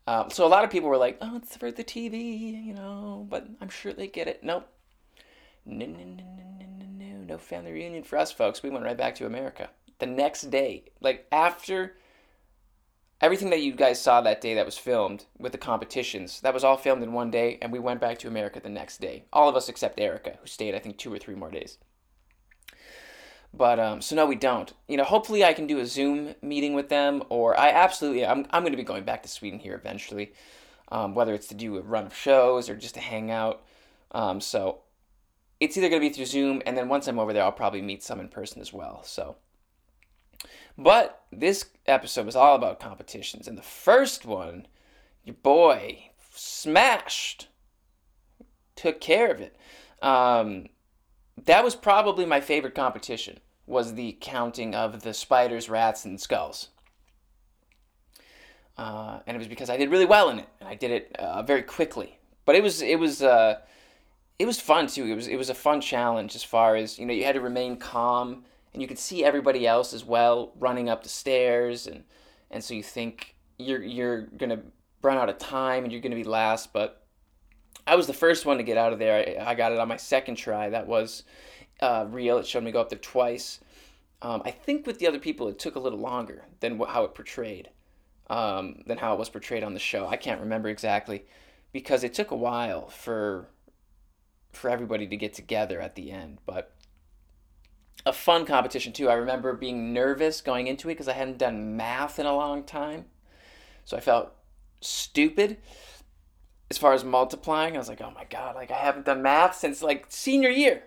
Um, 0.06 0.30
so 0.30 0.46
a 0.46 0.48
lot 0.48 0.64
of 0.64 0.70
people 0.70 0.88
were 0.88 0.96
like, 0.96 1.18
"Oh, 1.20 1.36
it's 1.36 1.56
for 1.56 1.70
the 1.70 1.84
TV," 1.84 2.64
you 2.64 2.74
know, 2.74 3.26
but 3.28 3.46
I'm 3.60 3.68
sure 3.68 3.92
they 3.92 4.08
get 4.08 4.28
it. 4.28 4.42
Nope. 4.42 4.68
No, 5.64 5.86
no, 5.86 5.92
no, 5.92 6.04
no, 6.04 6.66
no, 6.78 6.86
no, 6.98 7.16
no, 7.26 7.38
family 7.38 7.72
reunion 7.72 8.02
for 8.02 8.18
us, 8.18 8.32
folks. 8.32 8.62
We 8.62 8.70
went 8.70 8.84
right 8.84 8.96
back 8.96 9.14
to 9.16 9.26
America 9.26 9.70
the 9.98 10.06
next 10.06 10.50
day, 10.50 10.84
like 11.00 11.26
after 11.30 11.96
everything 13.20 13.50
that 13.50 13.60
you 13.60 13.72
guys 13.72 14.00
saw 14.00 14.20
that 14.22 14.40
day 14.40 14.54
that 14.54 14.64
was 14.64 14.78
filmed 14.78 15.26
with 15.38 15.52
the 15.52 15.58
competitions. 15.58 16.40
That 16.40 16.54
was 16.54 16.64
all 16.64 16.76
filmed 16.76 17.02
in 17.02 17.12
one 17.12 17.30
day, 17.30 17.58
and 17.60 17.70
we 17.70 17.78
went 17.78 18.00
back 18.00 18.18
to 18.20 18.28
America 18.28 18.60
the 18.60 18.70
next 18.70 19.00
day. 19.00 19.24
All 19.32 19.48
of 19.48 19.56
us 19.56 19.68
except 19.68 20.00
Erica, 20.00 20.38
who 20.40 20.46
stayed, 20.46 20.74
I 20.74 20.78
think, 20.78 20.96
two 20.96 21.12
or 21.12 21.18
three 21.18 21.34
more 21.34 21.50
days. 21.50 21.78
But 23.52 23.80
um, 23.80 24.00
so 24.00 24.14
no, 24.14 24.26
we 24.26 24.36
don't. 24.36 24.72
You 24.86 24.96
know, 24.96 25.04
hopefully 25.04 25.44
I 25.44 25.52
can 25.52 25.66
do 25.66 25.80
a 25.80 25.86
Zoom 25.86 26.34
meeting 26.40 26.74
with 26.74 26.88
them, 26.88 27.22
or 27.28 27.58
I 27.58 27.70
absolutely 27.70 28.24
I'm 28.24 28.46
I'm 28.50 28.62
going 28.62 28.72
to 28.72 28.76
be 28.76 28.84
going 28.84 29.04
back 29.04 29.22
to 29.24 29.28
Sweden 29.28 29.58
here 29.58 29.74
eventually, 29.74 30.32
um, 30.90 31.14
whether 31.14 31.34
it's 31.34 31.48
to 31.48 31.54
do 31.54 31.76
a 31.76 31.82
run 31.82 32.06
of 32.06 32.14
shows 32.14 32.68
or 32.68 32.76
just 32.76 32.94
to 32.94 33.00
hang 33.00 33.30
out. 33.30 33.62
Um, 34.12 34.40
so 34.40 34.82
it's 35.58 35.76
either 35.76 35.88
going 35.88 36.00
to 36.00 36.08
be 36.08 36.14
through 36.14 36.26
Zoom, 36.26 36.62
and 36.64 36.76
then 36.76 36.88
once 36.88 37.06
I'm 37.06 37.18
over 37.18 37.32
there, 37.32 37.42
I'll 37.42 37.52
probably 37.52 37.82
meet 37.82 38.02
some 38.02 38.20
in 38.20 38.28
person 38.28 38.60
as 38.60 38.72
well. 38.72 39.02
So, 39.04 39.36
but 40.78 41.24
this 41.32 41.66
episode 41.86 42.26
was 42.26 42.36
all 42.36 42.54
about 42.54 42.80
competitions, 42.80 43.48
and 43.48 43.58
the 43.58 43.62
first 43.62 44.24
one, 44.24 44.68
your 45.24 45.36
boy 45.42 46.10
smashed, 46.32 47.48
took 48.76 49.00
care 49.00 49.30
of 49.30 49.40
it. 49.40 49.56
Um, 50.00 50.68
that 51.46 51.64
was 51.64 51.74
probably 51.74 52.26
my 52.26 52.40
favorite 52.40 52.74
competition 52.74 53.40
was 53.66 53.94
the 53.94 54.16
counting 54.20 54.74
of 54.74 55.02
the 55.02 55.14
spiders, 55.14 55.68
rats, 55.68 56.04
and 56.04 56.20
skulls. 56.20 56.68
uh, 58.76 59.20
and 59.26 59.34
it 59.36 59.38
was 59.38 59.48
because 59.48 59.68
I 59.70 59.76
did 59.76 59.90
really 59.90 60.06
well 60.06 60.30
in 60.30 60.38
it, 60.38 60.48
and 60.58 60.68
I 60.68 60.74
did 60.74 60.90
it 60.90 61.16
uh, 61.18 61.42
very 61.42 61.62
quickly. 61.62 62.18
But 62.44 62.56
it 62.56 62.62
was 62.62 62.82
it 62.82 62.98
was 62.98 63.22
uh, 63.22 63.58
it 64.38 64.46
was 64.46 64.58
fun 64.60 64.86
too. 64.86 65.04
It 65.06 65.14
was 65.14 65.28
it 65.28 65.36
was 65.36 65.50
a 65.50 65.54
fun 65.54 65.80
challenge 65.80 66.34
as 66.34 66.42
far 66.42 66.76
as 66.76 66.98
you 66.98 67.06
know. 67.06 67.12
You 67.12 67.24
had 67.24 67.34
to 67.34 67.40
remain 67.40 67.76
calm, 67.76 68.44
and 68.72 68.80
you 68.82 68.88
could 68.88 68.98
see 68.98 69.24
everybody 69.24 69.66
else 69.66 69.92
as 69.92 70.04
well 70.04 70.52
running 70.58 70.88
up 70.88 71.02
the 71.02 71.08
stairs, 71.10 71.86
and 71.86 72.04
and 72.50 72.64
so 72.64 72.74
you 72.74 72.82
think 72.82 73.36
you're 73.58 73.82
you're 73.82 74.22
gonna 74.22 74.62
run 75.02 75.18
out 75.18 75.28
of 75.28 75.38
time 75.38 75.84
and 75.84 75.92
you're 75.92 76.00
gonna 76.02 76.16
be 76.16 76.24
last, 76.24 76.72
but 76.72 76.99
I 77.90 77.96
was 77.96 78.06
the 78.06 78.12
first 78.12 78.46
one 78.46 78.58
to 78.58 78.62
get 78.62 78.78
out 78.78 78.92
of 78.92 79.00
there. 79.00 79.40
I, 79.40 79.50
I 79.50 79.54
got 79.56 79.72
it 79.72 79.80
on 79.80 79.88
my 79.88 79.96
second 79.96 80.36
try. 80.36 80.70
That 80.70 80.86
was 80.86 81.24
uh, 81.80 82.06
real. 82.08 82.38
It 82.38 82.46
showed 82.46 82.62
me 82.62 82.70
go 82.70 82.80
up 82.80 82.88
there 82.88 83.00
twice. 83.00 83.58
Um, 84.22 84.42
I 84.44 84.52
think 84.52 84.86
with 84.86 85.00
the 85.00 85.08
other 85.08 85.18
people, 85.18 85.48
it 85.48 85.58
took 85.58 85.74
a 85.74 85.80
little 85.80 85.98
longer 85.98 86.44
than 86.60 86.78
how 86.78 87.02
it 87.02 87.16
portrayed, 87.16 87.68
um, 88.28 88.84
than 88.86 88.98
how 88.98 89.14
it 89.14 89.18
was 89.18 89.28
portrayed 89.28 89.64
on 89.64 89.74
the 89.74 89.80
show. 89.80 90.06
I 90.06 90.14
can't 90.14 90.40
remember 90.40 90.68
exactly 90.68 91.24
because 91.72 92.04
it 92.04 92.14
took 92.14 92.30
a 92.30 92.36
while 92.36 92.88
for 92.90 93.48
for 94.52 94.70
everybody 94.70 95.08
to 95.08 95.16
get 95.16 95.34
together 95.34 95.80
at 95.80 95.96
the 95.96 96.12
end. 96.12 96.38
But 96.46 96.72
a 98.06 98.12
fun 98.12 98.46
competition 98.46 98.92
too. 98.92 99.08
I 99.08 99.14
remember 99.14 99.52
being 99.52 99.92
nervous 99.92 100.40
going 100.40 100.68
into 100.68 100.88
it 100.88 100.92
because 100.92 101.08
I 101.08 101.14
hadn't 101.14 101.38
done 101.38 101.76
math 101.76 102.20
in 102.20 102.26
a 102.26 102.36
long 102.36 102.62
time, 102.62 103.06
so 103.84 103.96
I 103.96 104.00
felt 104.00 104.32
stupid 104.80 105.56
as 106.70 106.78
far 106.78 106.92
as 106.92 107.04
multiplying. 107.04 107.74
I 107.74 107.78
was 107.78 107.88
like, 107.88 108.00
oh 108.00 108.12
my 108.14 108.24
god, 108.24 108.54
like 108.54 108.70
I 108.70 108.76
haven't 108.76 109.06
done 109.06 109.22
math 109.22 109.56
since 109.56 109.82
like 109.82 110.06
senior 110.08 110.50
year. 110.50 110.84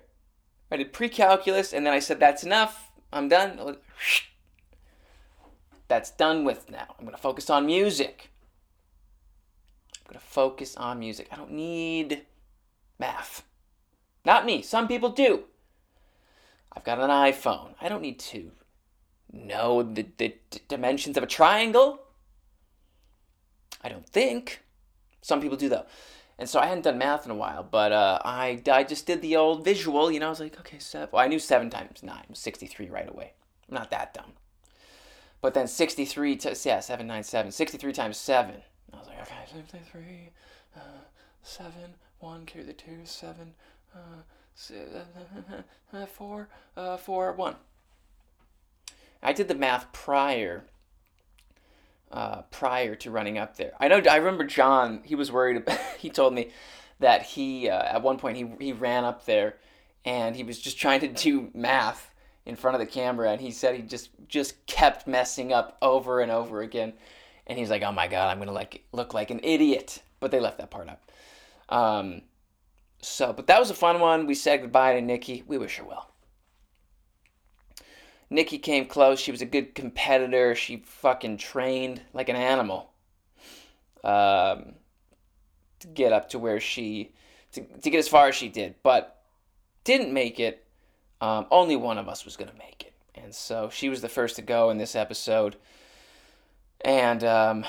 I 0.72 0.78
did 0.78 0.94
pre-calculus, 0.94 1.74
and 1.74 1.86
then 1.86 1.94
I 1.94 2.00
said 2.00 2.20
that's 2.20 2.44
enough. 2.44 2.92
I'm 3.12 3.28
done. 3.28 3.78
That's 5.88 6.10
done 6.12 6.46
with 6.46 6.72
now. 6.72 6.96
I'm 6.98 7.06
gonna 7.06 7.18
focus 7.18 7.50
on 7.50 7.66
music. 7.66 8.32
I'm 10.00 10.14
gonna 10.14 10.20
focus 10.20 10.76
on 10.76 11.00
music. 11.00 11.28
I 11.32 11.36
don't 11.36 11.52
need 11.52 12.26
math. 12.98 13.44
Not 14.26 14.46
me. 14.46 14.62
Some 14.62 14.88
people 14.88 15.10
do. 15.10 15.44
I've 16.76 16.84
got 16.84 17.00
an 17.00 17.10
iPhone. 17.10 17.76
I 17.80 17.90
don't 17.90 18.02
need 18.02 18.20
to 18.20 18.52
know 19.32 19.84
the, 19.84 20.08
the 20.18 20.36
d- 20.50 20.62
dimensions 20.68 21.18
of 21.18 21.24
a 21.24 21.28
triangle. 21.28 22.00
I 23.82 23.90
don't 23.90 24.08
think. 24.08 24.64
Some 25.24 25.42
people 25.42 25.58
do 25.58 25.70
though. 25.70 25.86
And 26.38 26.50
so 26.50 26.60
I 26.60 26.66
hadn't 26.66 26.84
done 26.84 26.98
math 26.98 27.26
in 27.26 27.32
a 27.32 27.36
while, 27.36 27.64
but 27.64 27.92
uh, 27.92 28.20
I, 28.26 28.62
I 28.72 28.84
just 28.84 29.06
did 29.06 29.22
the 29.22 29.36
old 29.36 29.64
visual. 29.64 30.12
You 30.12 30.20
know, 30.20 30.28
I 30.28 30.30
was 30.30 30.40
like, 30.40 30.60
okay, 30.60 30.80
seven. 30.80 31.10
Well, 31.12 31.24
I 31.24 31.28
knew 31.28 31.40
seven 31.40 31.70
times 31.70 32.04
nine 32.04 32.26
was 32.30 32.40
63 32.40 32.90
right 32.90 33.10
away. 33.10 33.34
I'm 33.70 33.76
not 33.76 33.92
that 33.92 34.14
dumb. 34.14 34.34
But 35.42 35.54
then 35.54 35.68
63, 35.68 36.38
to, 36.38 36.50
yeah, 36.50 36.80
797. 36.80 37.52
63 37.52 37.94
times 37.94 38.18
7. 38.18 38.56
I 38.94 38.98
was 38.98 39.08
like, 39.08 39.22
okay, 39.22 39.34
63, 39.54 40.30
uh, 40.76 40.80
7, 41.44 41.72
1, 42.20 42.46
carry 42.46 42.66
the 42.66 42.74
2, 42.74 43.02
7, 43.04 43.54
uh, 43.96 46.06
4, 46.08 46.50
uh, 46.76 46.98
4, 46.98 47.34
1. 47.34 47.56
I 49.22 49.34
did 49.34 49.48
the 49.48 49.56
math 49.56 49.92
prior 49.94 50.66
uh, 52.14 52.44
prior 52.44 52.94
to 52.94 53.12
running 53.12 53.40
up 53.40 53.58
there. 53.58 53.72
I 53.80 53.88
know. 53.88 54.02
I 54.10 54.18
remember 54.18 54.46
John. 54.46 55.02
He 55.04 55.16
was 55.16 55.32
worried. 55.32 55.58
About, 55.58 55.80
he 56.00 56.10
told 56.10 56.34
me 56.34 56.52
that 57.00 57.24
he 57.24 57.70
uh, 57.70 57.84
at 57.84 58.04
one 58.04 58.18
point 58.18 58.38
he 58.38 58.48
he 58.60 58.72
ran 58.72 59.04
up 59.04 59.26
there, 59.26 59.58
and 60.06 60.36
he 60.36 60.44
was 60.44 60.60
just 60.60 60.78
trying 60.78 61.00
to 61.02 61.08
do 61.08 61.50
math 61.54 62.14
in 62.46 62.56
front 62.56 62.76
of 62.76 62.80
the 62.80 62.86
camera, 62.86 63.32
and 63.32 63.42
he 63.42 63.52
said 63.52 63.76
he 63.76 63.82
just 63.82 64.12
just 64.28 64.64
kept 64.68 65.08
messing 65.08 65.52
up 65.52 65.78
over 65.82 66.22
and 66.22 66.32
over 66.32 66.62
again, 66.62 66.94
and 67.48 67.58
he's 67.58 67.72
like, 67.72 67.82
"Oh 67.82 67.92
my 67.92 68.08
god, 68.08 68.30
I'm 68.30 68.38
gonna 68.38 68.52
like 68.52 68.84
look 68.92 69.14
like 69.14 69.32
an 69.32 69.40
idiot." 69.44 70.02
But 70.20 70.32
they 70.32 70.40
left 70.40 70.60
that 70.60 70.72
part 70.72 70.88
up. 70.88 71.12
Um, 71.68 72.22
so, 73.02 73.34
but 73.34 73.48
that 73.48 73.60
was 73.60 73.72
a 73.72 73.74
fun 73.74 74.00
one. 74.00 74.28
We 74.28 74.36
said 74.36 74.62
goodbye 74.62 74.94
to 74.94 75.02
Nikki. 75.02 75.44
We 75.48 75.58
wish 75.58 75.78
her 75.78 75.84
well. 75.84 76.13
Nikki 78.34 78.58
came 78.58 78.88
close. 78.88 79.20
She 79.20 79.32
was 79.32 79.44
a 79.44 79.46
good 79.46 79.76
competitor. 79.76 80.56
She 80.56 80.84
fucking 80.86 81.38
trained 81.38 82.02
like 82.14 82.30
an 82.30 82.36
animal 82.36 82.92
um, 84.04 84.74
to 85.80 85.88
get 85.94 86.12
up 86.12 86.30
to 86.30 86.40
where 86.40 86.60
she, 86.60 87.14
to, 87.52 87.62
to 87.62 87.90
get 87.92 88.00
as 88.00 88.08
far 88.08 88.28
as 88.28 88.36
she 88.36 88.50
did, 88.50 88.74
but 88.82 89.22
didn't 89.84 90.12
make 90.12 90.40
it. 90.40 90.66
Um, 91.22 91.46
only 91.52 91.76
one 91.76 92.00
of 92.00 92.10
us 92.10 92.26
was 92.26 92.36
going 92.36 92.50
to 92.50 92.58
make 92.58 92.84
it. 92.84 92.94
And 93.16 93.36
so 93.36 93.70
she 93.72 93.88
was 93.88 94.02
the 94.02 94.10
first 94.10 94.36
to 94.38 94.42
go 94.42 94.72
in 94.72 94.80
this 94.80 94.96
episode. 94.96 95.56
And 96.82 97.24
um, 97.24 97.66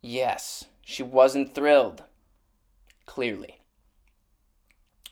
yes, 0.00 0.64
she 0.80 1.02
wasn't 1.02 1.54
thrilled, 1.54 2.02
clearly. 3.04 3.60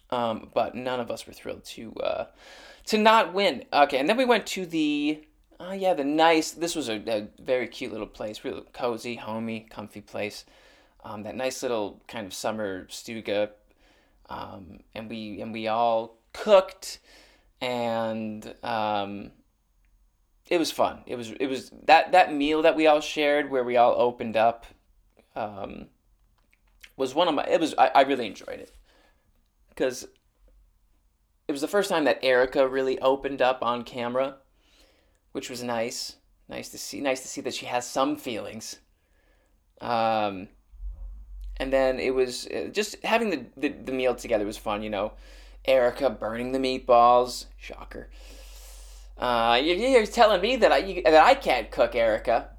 Um, 0.08 0.48
but 0.54 0.74
none 0.74 0.98
of 0.98 1.10
us 1.10 1.26
were 1.26 1.34
thrilled 1.34 1.64
to 1.66 1.92
uh, 1.96 2.24
to 2.90 2.98
not 2.98 3.32
win. 3.32 3.64
Okay, 3.72 3.98
and 3.98 4.08
then 4.08 4.16
we 4.16 4.24
went 4.24 4.46
to 4.48 4.66
the 4.66 5.22
oh 5.60 5.70
yeah, 5.70 5.94
the 5.94 6.02
nice. 6.02 6.50
This 6.50 6.74
was 6.74 6.88
a, 6.88 6.96
a 7.06 7.28
very 7.40 7.68
cute 7.68 7.92
little 7.92 8.06
place, 8.08 8.42
really 8.42 8.64
cozy, 8.72 9.14
homey, 9.14 9.60
comfy 9.70 10.00
place. 10.00 10.44
Um, 11.04 11.22
that 11.22 11.36
nice 11.36 11.62
little 11.62 12.02
kind 12.08 12.26
of 12.26 12.34
summer 12.34 12.86
stuga, 12.86 13.50
um, 14.28 14.80
and 14.92 15.08
we 15.08 15.40
and 15.40 15.52
we 15.52 15.68
all 15.68 16.18
cooked, 16.32 16.98
and 17.60 18.52
um, 18.64 19.30
it 20.48 20.58
was 20.58 20.72
fun. 20.72 21.04
It 21.06 21.14
was 21.14 21.30
it 21.30 21.46
was 21.46 21.70
that 21.84 22.10
that 22.10 22.34
meal 22.34 22.62
that 22.62 22.74
we 22.74 22.88
all 22.88 23.00
shared, 23.00 23.52
where 23.52 23.62
we 23.62 23.76
all 23.76 23.94
opened 23.96 24.36
up, 24.36 24.66
um, 25.36 25.86
was 26.96 27.14
one 27.14 27.28
of 27.28 27.36
my. 27.36 27.44
It 27.44 27.60
was 27.60 27.72
I, 27.78 27.86
I 27.94 28.00
really 28.02 28.26
enjoyed 28.26 28.58
it 28.58 28.72
because 29.68 30.08
it 31.50 31.52
was 31.52 31.62
the 31.62 31.66
first 31.66 31.90
time 31.90 32.04
that 32.04 32.22
Erica 32.22 32.68
really 32.68 32.96
opened 33.00 33.42
up 33.42 33.58
on 33.60 33.82
camera, 33.82 34.36
which 35.32 35.50
was 35.50 35.64
nice. 35.64 36.14
Nice 36.48 36.68
to 36.68 36.78
see. 36.78 37.00
Nice 37.00 37.22
to 37.22 37.28
see 37.28 37.40
that 37.40 37.54
she 37.54 37.66
has 37.66 37.84
some 37.84 38.16
feelings. 38.16 38.78
Um, 39.80 40.46
and 41.56 41.72
then 41.72 41.98
it 41.98 42.14
was 42.14 42.46
uh, 42.46 42.68
just 42.70 43.02
having 43.02 43.30
the, 43.30 43.46
the, 43.56 43.68
the 43.70 43.90
meal 43.90 44.14
together 44.14 44.46
was 44.46 44.58
fun. 44.58 44.84
You 44.84 44.90
know, 44.90 45.14
Erica 45.64 46.08
burning 46.08 46.52
the 46.52 46.60
meatballs. 46.60 47.46
Shocker. 47.56 48.10
Uh, 49.18 49.60
you're 49.60 50.06
telling 50.06 50.40
me 50.40 50.54
that 50.54 50.70
I 50.70 50.78
you, 50.78 51.02
that 51.02 51.24
I 51.24 51.34
can't 51.34 51.72
cook, 51.72 51.96
Erica. 51.96 52.50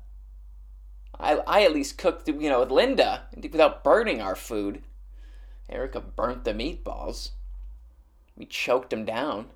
I, 1.18 1.36
I 1.48 1.64
at 1.64 1.74
least 1.74 1.98
cooked, 1.98 2.28
you 2.28 2.50
know, 2.50 2.60
with 2.60 2.72
Linda 2.72 3.24
without 3.42 3.86
burning 3.86 4.22
our 4.22 4.36
food. 4.36 4.84
Erica 5.70 6.02
burnt 6.02 6.44
the 6.44 6.54
meatballs 6.54 7.30
we 8.38 8.46
choked 8.46 8.92
him 8.94 9.06
down. 9.06 9.48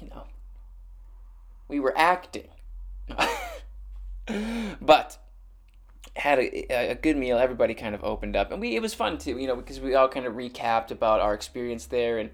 You 0.00 0.08
know, 0.08 0.24
we 1.68 1.80
were 1.80 1.96
acting. 1.96 2.48
but 4.80 5.18
had 6.16 6.38
a, 6.38 6.90
a 6.90 6.94
good 6.94 7.16
meal. 7.16 7.38
Everybody 7.38 7.74
kind 7.74 7.94
of 7.94 8.04
opened 8.04 8.36
up, 8.36 8.52
and 8.52 8.60
we 8.60 8.76
it 8.76 8.82
was 8.82 8.94
fun 8.94 9.18
too. 9.18 9.38
You 9.38 9.46
know, 9.46 9.56
because 9.56 9.80
we 9.80 9.94
all 9.94 10.08
kind 10.08 10.26
of 10.26 10.34
recapped 10.34 10.90
about 10.90 11.20
our 11.20 11.34
experience 11.34 11.86
there 11.86 12.18
and 12.18 12.30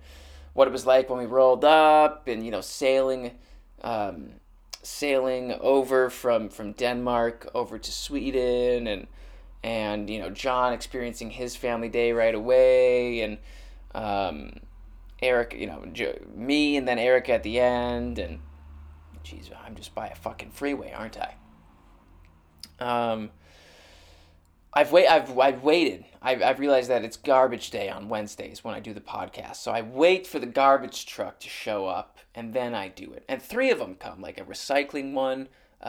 what 0.53 0.69
it 0.69 0.71
was 0.71 0.87
like 0.87 1.11
when 1.11 1.19
we 1.19 1.26
rolled 1.26 1.65
up, 1.65 2.29
and 2.29 2.45
you 2.45 2.50
know, 2.50 2.61
sailing, 2.61 3.33
um, 3.83 4.31
sailing 4.83 5.53
over 5.61 6.11
from 6.11 6.49
from 6.49 6.73
Denmark 6.73 7.49
over 7.55 7.79
to 7.79 7.93
Sweden, 7.93 8.87
and 8.87 9.07
and 9.62 10.09
you 10.11 10.19
know, 10.19 10.31
John 10.31 10.73
experiencing 10.73 11.31
his 11.31 11.57
family 11.57 11.88
day 11.88 12.12
right 12.12 12.35
away, 12.35 13.21
and 13.21 13.38
um, 13.95 14.61
Eric, 15.23 15.54
you 15.58 15.66
know, 15.66 15.82
me 16.35 16.76
and 16.76 16.87
then 16.87 16.99
Eric 16.99 17.28
at 17.28 17.42
the 17.42 17.58
end, 17.58 18.18
and 18.18 18.40
jeez, 19.25 19.50
I'm 19.64 19.75
just 19.75 19.94
by 19.94 20.08
a 20.08 20.14
fucking 20.14 20.50
freeway, 20.50 20.92
aren't 20.92 21.18
I? 21.18 21.35
Um, 22.78 23.30
I've 24.76 24.92
wait, 24.92 25.06
I've 25.06 25.38
I've 25.38 25.62
waited. 25.62 26.04
I've 26.20 26.42
I've 26.42 26.58
realized 26.58 26.90
that 26.90 27.02
it's 27.02 27.16
garbage 27.16 27.70
day 27.70 27.88
on 27.88 28.11
Wednesdays 28.11 28.62
when 28.62 28.75
I 28.75 28.80
do 28.80 28.92
the 28.92 29.00
podcast, 29.00 29.56
so 29.56 29.73
I 29.73 29.80
wait 29.80 30.26
for 30.26 30.38
the 30.38 30.46
garbage 30.46 31.06
truck 31.06 31.40
to 31.40 31.49
show 31.49 31.87
up, 31.87 32.18
and 32.35 32.52
then 32.52 32.75
I 32.75 32.88
do 32.88 33.12
it. 33.14 33.25
And 33.26 33.40
three 33.40 33.70
of 33.70 33.78
them 33.78 33.94
come, 33.94 34.20
like 34.20 34.38
a 34.38 34.44
recycling 34.44 35.14
one, 35.14 35.49
uh, 35.82 35.88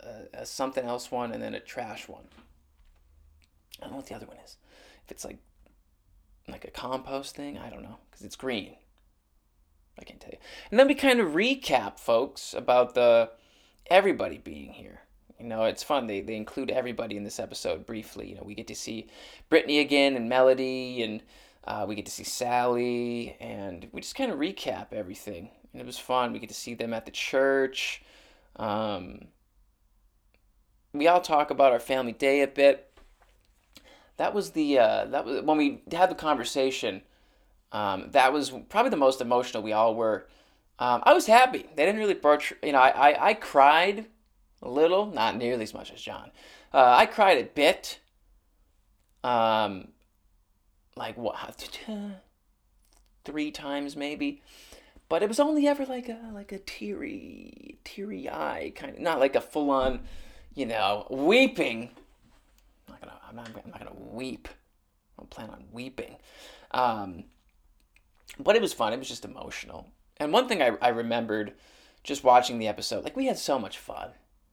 a, 0.00 0.40
a 0.40 0.46
something 0.46 0.84
else 0.84 1.12
one, 1.12 1.30
and 1.30 1.40
then 1.40 1.54
a 1.54 1.60
trash 1.60 2.08
one. 2.08 2.24
I 3.78 3.84
don't 3.84 3.92
know 3.92 3.96
what 3.98 4.06
the 4.06 4.16
other 4.16 4.26
one 4.26 4.38
is. 4.44 4.56
If 5.04 5.12
it's 5.12 5.24
like 5.24 5.38
like 6.50 6.64
a 6.64 6.70
compost 6.70 7.36
thing. 7.36 7.58
I 7.58 7.70
don't 7.70 7.82
know 7.82 7.98
because 8.10 8.24
it's 8.24 8.36
green. 8.36 8.76
I 9.98 10.04
can't 10.04 10.20
tell 10.20 10.30
you. 10.32 10.38
And 10.70 10.78
then 10.78 10.86
we 10.86 10.94
kind 10.94 11.20
of 11.20 11.32
recap, 11.32 11.98
folks, 11.98 12.54
about 12.54 12.94
the 12.94 13.30
everybody 13.90 14.38
being 14.38 14.72
here. 14.72 15.00
You 15.38 15.46
know, 15.46 15.64
it's 15.64 15.82
fun. 15.82 16.06
They 16.06 16.20
they 16.20 16.36
include 16.36 16.70
everybody 16.70 17.16
in 17.16 17.24
this 17.24 17.38
episode 17.38 17.86
briefly. 17.86 18.28
You 18.28 18.36
know, 18.36 18.42
we 18.44 18.54
get 18.54 18.66
to 18.68 18.74
see 18.74 19.08
Brittany 19.48 19.78
again 19.78 20.16
and 20.16 20.28
Melody, 20.28 21.02
and 21.02 21.22
uh, 21.64 21.84
we 21.86 21.94
get 21.94 22.06
to 22.06 22.12
see 22.12 22.24
Sally, 22.24 23.36
and 23.40 23.88
we 23.92 24.00
just 24.00 24.16
kind 24.16 24.32
of 24.32 24.38
recap 24.38 24.92
everything. 24.92 25.50
And 25.72 25.80
it 25.80 25.86
was 25.86 25.98
fun. 25.98 26.32
We 26.32 26.38
get 26.38 26.48
to 26.48 26.54
see 26.54 26.74
them 26.74 26.94
at 26.94 27.04
the 27.04 27.12
church. 27.12 28.02
Um, 28.56 29.28
we 30.92 31.06
all 31.06 31.20
talk 31.20 31.50
about 31.50 31.72
our 31.72 31.80
family 31.80 32.12
day 32.12 32.42
a 32.42 32.48
bit. 32.48 32.87
That 34.18 34.34
was 34.34 34.50
the 34.50 34.78
uh, 34.78 35.04
that 35.06 35.24
was 35.24 35.42
when 35.42 35.56
we 35.56 35.82
had 35.90 36.10
the 36.10 36.14
conversation. 36.14 37.02
Um, 37.72 38.08
that 38.12 38.32
was 38.32 38.52
probably 38.68 38.90
the 38.90 38.96
most 38.96 39.20
emotional 39.20 39.62
we 39.62 39.72
all 39.72 39.94
were. 39.94 40.26
Um, 40.78 41.02
I 41.04 41.12
was 41.12 41.26
happy. 41.26 41.66
They 41.74 41.84
didn't 41.84 41.98
really 41.98 42.14
burch. 42.14 42.52
You 42.62 42.72
know, 42.72 42.78
I, 42.78 43.10
I, 43.10 43.28
I 43.28 43.34
cried 43.34 44.06
a 44.62 44.70
little, 44.70 45.06
not 45.06 45.36
nearly 45.36 45.64
as 45.64 45.74
much 45.74 45.92
as 45.92 46.00
John. 46.00 46.30
Uh, 46.72 46.94
I 46.96 47.06
cried 47.06 47.38
a 47.38 47.44
bit. 47.44 47.98
Um, 49.24 49.88
like 50.96 51.16
what? 51.16 51.68
Three 53.24 53.50
times 53.50 53.96
maybe 53.96 54.42
but 55.08 55.22
it 55.22 55.28
was 55.28 55.40
only 55.40 55.66
ever 55.66 55.84
like 55.86 56.08
a 56.08 56.18
like 56.32 56.52
a 56.52 56.58
teary 56.58 57.78
teary 57.84 58.28
eye 58.28 58.72
kind 58.74 58.94
of 58.94 59.00
not 59.00 59.18
like 59.18 59.34
a 59.34 59.40
full 59.40 59.70
on 59.70 60.00
you 60.54 60.66
know 60.66 61.06
weeping 61.10 61.90
I'm 62.86 62.94
not 62.94 63.00
gonna 63.00 63.17
I'm 63.28 63.36
not, 63.36 63.48
I'm 63.48 63.70
not 63.70 63.78
gonna 63.78 63.94
weep 63.94 64.48
I 64.48 65.22
don't 65.22 65.30
plan 65.30 65.50
on 65.50 65.64
weeping 65.72 66.16
um, 66.70 67.24
but 68.38 68.56
it 68.56 68.62
was 68.62 68.72
fun 68.72 68.92
it 68.92 68.98
was 68.98 69.08
just 69.08 69.24
emotional 69.24 69.86
and 70.18 70.32
one 70.32 70.48
thing 70.48 70.62
I, 70.62 70.76
I 70.80 70.88
remembered 70.88 71.54
just 72.02 72.24
watching 72.24 72.58
the 72.58 72.68
episode 72.68 73.04
like 73.04 73.16
we 73.16 73.26
had 73.26 73.38
so 73.38 73.58
much 73.58 73.78
fun 73.78 74.10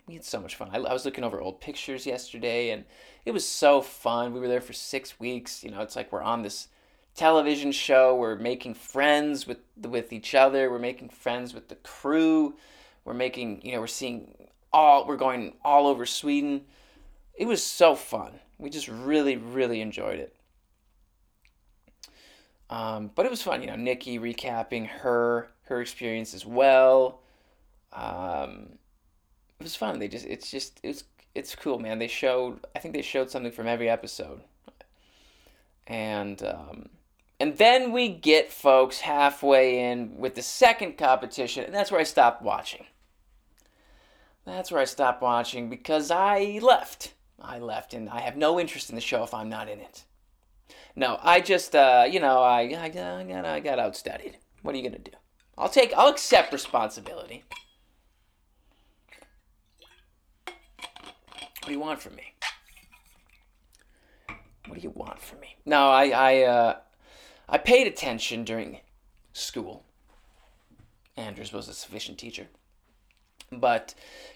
we 0.08 0.14
had 0.16 0.26
so 0.26 0.40
much 0.40 0.56
fun 0.56 0.70
I, 0.72 0.78
I 0.78 0.94
was 0.94 1.06
looking 1.06 1.24
over 1.24 1.42
old 1.42 1.62
pictures 1.62 2.06
yesterday 2.06 2.72
and 2.72 2.86
it 3.26 3.32
was 3.32 3.48
so 3.48 3.82
fun 3.82 4.34
we 4.34 4.40
were 4.40 4.48
there 4.48 4.62
for 4.62 4.74
six 4.74 5.20
weeks 5.20 5.64
you 5.64 5.72
know 5.72 5.82
it's 5.82 5.96
like 5.96 6.12
we're 6.12 6.22
on 6.22 6.42
this 6.42 6.68
television 7.16 7.72
show. 7.72 8.16
We're 8.16 8.36
making 8.36 8.76
friends 8.76 9.48
with 9.48 9.60
with 9.82 10.14
each 10.14 10.36
other. 10.36 10.70
We're 10.70 10.80
making 10.80 11.10
friends 11.10 11.54
with 11.54 11.70
the 11.70 11.76
crew. 11.76 12.56
We're 13.06 13.14
making, 13.14 13.62
you 13.64 13.74
know, 13.74 13.80
we're 13.80 13.88
seeing 13.88 14.36
all 14.72 15.08
we're 15.08 15.18
going 15.18 15.54
all 15.64 15.88
over 15.88 16.06
Sweden. 16.06 16.66
It 17.38 17.46
was 17.46 17.64
so 17.64 17.96
fun. 17.96 18.40
We 18.58 18.70
just 18.70 18.88
really, 18.88 19.36
really 19.36 19.82
enjoyed 19.82 20.20
it. 20.20 20.36
Um, 22.70 23.12
but 23.14 23.26
it 23.26 23.30
was 23.30 23.42
fun, 23.42 23.62
you 23.62 23.68
know, 23.68 23.76
Nikki 23.76 24.18
recapping 24.18 24.88
her 24.88 25.52
her 25.64 25.82
experience 25.82 26.34
as 26.34 26.46
well. 26.46 27.22
Um, 27.94 28.78
it 29.60 29.64
was 29.64 29.76
fun. 29.76 30.00
They 30.00 30.08
just 30.08 30.26
it's 30.26 30.50
just 30.50 30.80
it's 30.84 31.04
it's 31.36 31.56
cool, 31.56 31.80
man. 31.80 32.00
They 32.00 32.08
showed 32.08 32.60
I 32.76 32.80
think 32.80 32.94
they 32.94 33.02
showed 33.02 33.30
something 33.30 33.52
from 33.52 33.68
every 33.68 33.90
episode. 33.90 34.42
And 35.88 36.42
um, 36.44 36.90
and 37.40 37.58
then 37.58 37.92
we 37.92 38.10
get 38.10 38.52
folks 38.52 39.02
halfway 39.02 39.92
in 39.92 40.18
with 40.18 40.36
the 40.36 40.42
second 40.42 40.98
competition, 40.98 41.66
and 41.66 41.74
that's 41.74 41.92
where 41.92 42.02
I 42.02 42.06
stopped 42.06 42.42
watching. 42.42 42.86
That's 44.46 44.72
where 44.72 44.82
I 44.82 44.86
stopped 44.86 45.22
watching 45.22 45.70
because 45.70 46.12
I 46.12 46.60
left. 46.62 47.14
I 47.42 47.60
left, 47.60 47.94
and 47.94 48.10
I 48.10 48.22
have 48.22 48.38
no 48.38 48.60
interest 48.60 48.90
in 48.90 48.96
the 48.96 49.02
show 49.02 49.24
if 49.24 49.34
I'm 49.34 49.50
not 49.50 49.70
in 49.70 49.80
it. 49.80 50.04
No, 50.96 51.20
I 51.22 51.42
just, 51.42 51.76
uh, 51.76 52.06
you 52.10 52.20
know, 52.20 52.42
I, 52.42 52.62
I, 52.62 52.90
got, 52.90 53.30
I 53.30 53.60
got 53.60 53.80
outstudied. 53.80 54.38
What 54.62 54.74
are 54.74 54.78
you 54.78 54.84
gonna 54.84 55.00
do? 55.00 55.12
I'll 55.58 55.70
take, 55.70 55.94
I'll 55.96 56.10
accept 56.10 56.54
responsibility. 56.54 57.44
What 60.46 61.68
do 61.68 61.72
you 61.72 61.80
want 61.80 62.02
from 62.02 62.16
me? 62.16 62.34
What 64.68 64.76
do 64.76 64.82
you 64.82 64.92
want 64.92 65.20
from 65.20 65.40
me? 65.40 65.56
No, 65.66 65.90
I, 65.90 66.10
I, 66.10 66.42
uh, 66.44 66.78
I 67.50 67.58
paid 67.58 67.88
attention 67.88 68.44
during 68.44 68.80
school. 69.34 69.84
Andrews 71.18 71.54
was 71.54 71.68
a 71.68 71.74
sufficient 71.74 72.18
teacher. 72.18 72.48
But 73.52 73.94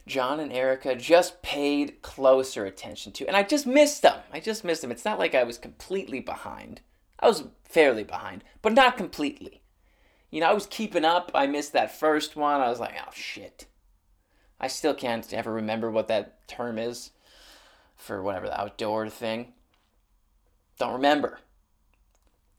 John 0.07 0.39
and 0.39 0.53
Erica 0.53 0.95
just 0.95 1.41
paid 1.41 2.01
closer 2.01 2.65
attention 2.65 3.11
to, 3.13 3.27
and 3.27 3.35
I 3.35 3.43
just 3.43 3.65
missed 3.65 4.01
them. 4.01 4.19
I 4.31 4.39
just 4.39 4.63
missed 4.63 4.81
them. 4.81 4.91
It's 4.91 5.05
not 5.05 5.19
like 5.19 5.35
I 5.35 5.43
was 5.43 5.57
completely 5.57 6.19
behind. 6.19 6.81
I 7.19 7.27
was 7.27 7.43
fairly 7.63 8.03
behind, 8.03 8.43
but 8.61 8.73
not 8.73 8.97
completely. 8.97 9.61
You 10.29 10.41
know, 10.41 10.47
I 10.47 10.53
was 10.53 10.67
keeping 10.67 11.05
up. 11.05 11.31
I 11.33 11.47
missed 11.47 11.73
that 11.73 11.97
first 11.97 12.35
one. 12.35 12.61
I 12.61 12.69
was 12.69 12.79
like, 12.79 12.95
oh 12.99 13.11
shit. 13.13 13.65
I 14.59 14.67
still 14.67 14.93
can't 14.93 15.33
ever 15.33 15.51
remember 15.51 15.89
what 15.89 16.07
that 16.09 16.47
term 16.47 16.77
is 16.77 17.11
for 17.95 18.21
whatever 18.21 18.47
the 18.47 18.59
outdoor 18.59 19.09
thing. 19.09 19.53
Don't 20.77 20.93
remember 20.93 21.39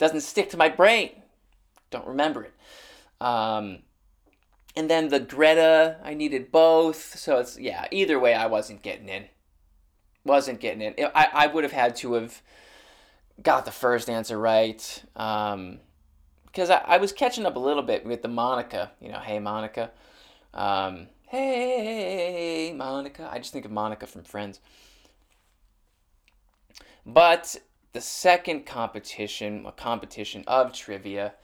doesn't 0.01 0.23
stick 0.23 0.49
to 0.51 0.57
my 0.57 0.69
brain. 0.69 1.11
Don't 1.91 2.07
remember 2.07 2.45
it. 2.45 2.55
Um, 3.21 3.81
and 4.77 4.89
then 4.91 5.09
the 5.09 5.21
Greta, 5.21 5.99
I 6.03 6.15
needed 6.15 6.53
both. 6.53 7.19
So 7.19 7.39
it's, 7.39 7.59
yeah, 7.59 7.87
either 7.91 8.19
way, 8.19 8.35
I 8.35 8.47
wasn't 8.47 8.83
getting 8.83 9.09
in. 9.09 9.25
Wasn't 10.25 10.61
getting 10.61 10.83
in. 10.83 10.95
I, 11.15 11.29
I 11.33 11.47
would 11.47 11.65
have 11.65 11.73
had 11.73 11.97
to 11.97 12.15
have 12.15 12.43
got 13.43 13.65
the 13.65 13.73
first 13.73 14.09
answer 14.09 14.39
right. 14.39 15.03
Um, 15.17 15.81
because 16.47 16.71
I, 16.71 16.79
I 16.79 16.97
was 16.99 17.13
catching 17.13 17.47
up 17.47 17.57
a 17.57 17.61
little 17.61 17.83
bit 17.83 18.05
with 18.05 18.23
the 18.23 18.29
Monica, 18.29 18.91
you 19.01 19.09
know, 19.11 19.21
hey, 19.21 19.39
Monica. 19.39 19.93
Um, 20.53 21.07
hey, 21.29 22.73
Monica. 22.77 23.29
I 23.31 23.39
just 23.39 23.53
think 23.53 23.65
of 23.65 23.71
Monica 23.71 24.07
from 24.07 24.25
Friends. 24.25 24.61
But 27.07 27.57
the 27.93 28.01
second 28.01 28.67
competition, 28.67 29.65
a 29.65 29.73
competition 29.73 30.45
of 30.47 30.73
trivia, 30.73 31.35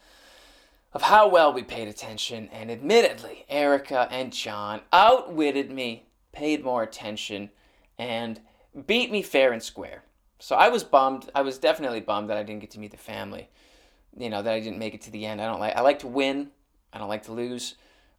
of 0.92 1.02
how 1.02 1.28
well 1.28 1.52
we 1.52 1.62
paid 1.62 1.88
attention, 1.88 2.48
and 2.52 2.70
admittedly, 2.70 3.44
Erica 3.48 4.08
and 4.10 4.32
John 4.32 4.80
outwitted 4.92 5.70
me, 5.70 6.06
paid 6.32 6.64
more 6.64 6.82
attention, 6.82 7.50
and 7.98 8.40
beat 8.86 9.10
me 9.10 9.22
fair 9.22 9.52
and 9.52 9.62
square. 9.62 10.04
So 10.38 10.56
I 10.56 10.68
was 10.68 10.84
bummed. 10.84 11.30
I 11.34 11.42
was 11.42 11.58
definitely 11.58 12.00
bummed 12.00 12.30
that 12.30 12.36
I 12.36 12.42
didn't 12.42 12.60
get 12.60 12.70
to 12.72 12.80
meet 12.80 12.90
the 12.90 12.96
family. 12.96 13.48
You 14.16 14.30
know 14.30 14.42
that 14.42 14.52
I 14.52 14.60
didn't 14.60 14.78
make 14.78 14.94
it 14.94 15.02
to 15.02 15.10
the 15.10 15.26
end. 15.26 15.40
I 15.40 15.46
don't 15.46 15.60
like. 15.60 15.76
I 15.76 15.80
like 15.80 15.98
to 16.00 16.06
win. 16.06 16.50
I 16.92 16.98
don't 16.98 17.08
like 17.08 17.24
to 17.24 17.32
lose. 17.32 17.74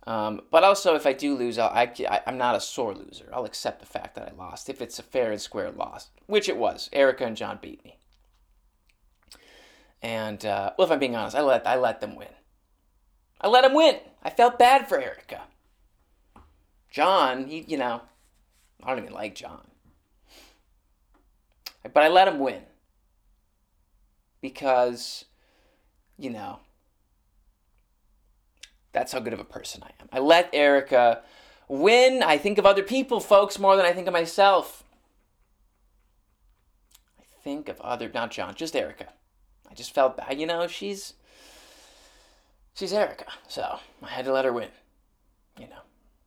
Um, 0.05 0.41
but 0.51 0.63
also, 0.63 0.95
if 0.95 1.05
I 1.05 1.11
do 1.11 1.35
lose, 1.35 1.57
I'll, 1.57 1.69
I, 1.69 2.21
am 2.25 2.37
not 2.37 2.55
a 2.55 2.61
sore 2.61 2.93
loser. 2.93 3.29
I'll 3.33 3.43
accept 3.43 3.81
the 3.81 3.85
fact 3.85 4.15
that 4.15 4.31
I 4.31 4.35
lost 4.37 4.69
if 4.69 4.81
it's 4.81 4.99
a 4.99 5.03
fair 5.03 5.31
and 5.31 5.41
square 5.41 5.69
loss, 5.69 6.09
which 6.27 6.47
it 6.47 6.55
was. 6.55 6.89
Erica 6.93 7.25
and 7.25 7.35
John 7.35 7.59
beat 7.61 7.83
me. 7.83 7.97
And 10.01 10.45
uh, 10.45 10.71
well, 10.77 10.87
if 10.87 10.91
I'm 10.91 10.99
being 10.99 11.15
honest, 11.15 11.35
I 11.35 11.41
let 11.41 11.67
I 11.67 11.75
let 11.75 11.99
them 11.99 12.15
win. 12.15 12.29
I 13.39 13.47
let 13.47 13.65
him 13.65 13.73
win. 13.73 13.97
I 14.23 14.29
felt 14.29 14.59
bad 14.59 14.87
for 14.89 14.99
Erica. 14.99 15.43
John, 16.89 17.47
he, 17.47 17.65
you 17.67 17.77
know, 17.77 18.01
I 18.83 18.89
don't 18.89 19.03
even 19.03 19.13
like 19.13 19.35
John, 19.35 19.67
but 21.83 22.03
I 22.03 22.07
let 22.07 22.27
him 22.27 22.39
win 22.39 22.63
because, 24.41 25.25
you 26.17 26.29
know, 26.29 26.59
that's 28.93 29.11
how 29.11 29.19
good 29.19 29.33
of 29.33 29.39
a 29.39 29.45
person 29.45 29.83
I 29.83 29.91
am. 30.01 30.09
I 30.11 30.19
let 30.19 30.49
Erica 30.53 31.21
win. 31.67 32.23
I 32.23 32.37
think 32.37 32.57
of 32.57 32.65
other 32.65 32.83
people, 32.83 33.19
folks, 33.19 33.59
more 33.59 33.75
than 33.75 33.85
I 33.85 33.93
think 33.93 34.07
of 34.07 34.13
myself. 34.13 34.83
I 37.19 37.23
think 37.43 37.69
of 37.69 37.79
other, 37.81 38.09
not 38.11 38.31
John, 38.31 38.55
just 38.55 38.75
Erica. 38.75 39.09
I 39.69 39.73
just 39.73 39.93
felt 39.93 40.17
bad. 40.17 40.39
You 40.39 40.47
know, 40.47 40.67
she's 40.67 41.13
she's 42.77 42.93
Erica, 42.93 43.25
so 43.47 43.79
I 44.03 44.07
had 44.07 44.25
to 44.25 44.31
let 44.31 44.45
her 44.45 44.53
win. 44.53 44.69
You 45.59 45.67
know, 45.67 45.81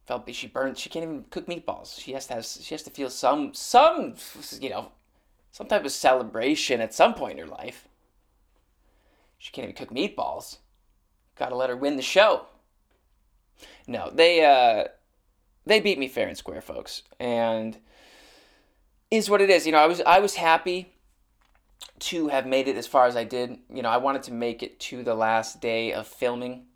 felt 0.06 0.28
she 0.34 0.48
burned. 0.48 0.76
She 0.76 0.90
can't 0.90 1.04
even 1.04 1.24
cook 1.30 1.46
meatballs. 1.46 1.98
She 1.98 2.12
has 2.12 2.26
to 2.26 2.34
have. 2.34 2.44
She 2.44 2.74
has 2.74 2.82
to 2.82 2.90
feel 2.90 3.08
some 3.08 3.54
some 3.54 4.16
you 4.60 4.70
know 4.70 4.92
some 5.52 5.68
type 5.68 5.84
of 5.84 5.92
celebration 5.92 6.80
at 6.80 6.92
some 6.92 7.14
point 7.14 7.38
in 7.38 7.46
her 7.46 7.50
life. 7.50 7.86
She 9.38 9.52
can't 9.52 9.64
even 9.68 9.76
cook 9.76 9.94
meatballs. 9.94 10.58
Got 11.36 11.50
to 11.50 11.56
let 11.56 11.70
her 11.70 11.76
win 11.76 11.96
the 11.96 12.02
show. 12.02 12.46
No, 13.86 14.10
they 14.12 14.44
uh 14.44 14.88
they 15.64 15.80
beat 15.80 15.98
me 15.98 16.08
fair 16.08 16.28
and 16.28 16.36
square, 16.36 16.60
folks, 16.60 17.02
and 17.20 17.78
is 19.10 19.30
what 19.30 19.40
it 19.40 19.50
is. 19.50 19.64
You 19.64 19.72
know, 19.72 19.78
I 19.78 19.86
was 19.86 20.00
I 20.02 20.18
was 20.18 20.34
happy 20.34 20.92
to 22.00 22.28
have 22.28 22.46
made 22.46 22.68
it 22.68 22.76
as 22.76 22.86
far 22.86 23.06
as 23.06 23.16
I 23.16 23.24
did. 23.24 23.58
You 23.72 23.82
know, 23.82 23.90
I 23.90 23.98
wanted 23.98 24.22
to 24.24 24.32
make 24.32 24.62
it 24.62 24.80
to 24.80 25.02
the 25.02 25.14
last 25.14 25.60
day 25.60 25.92
of 25.92 26.06
filming, 26.06 26.66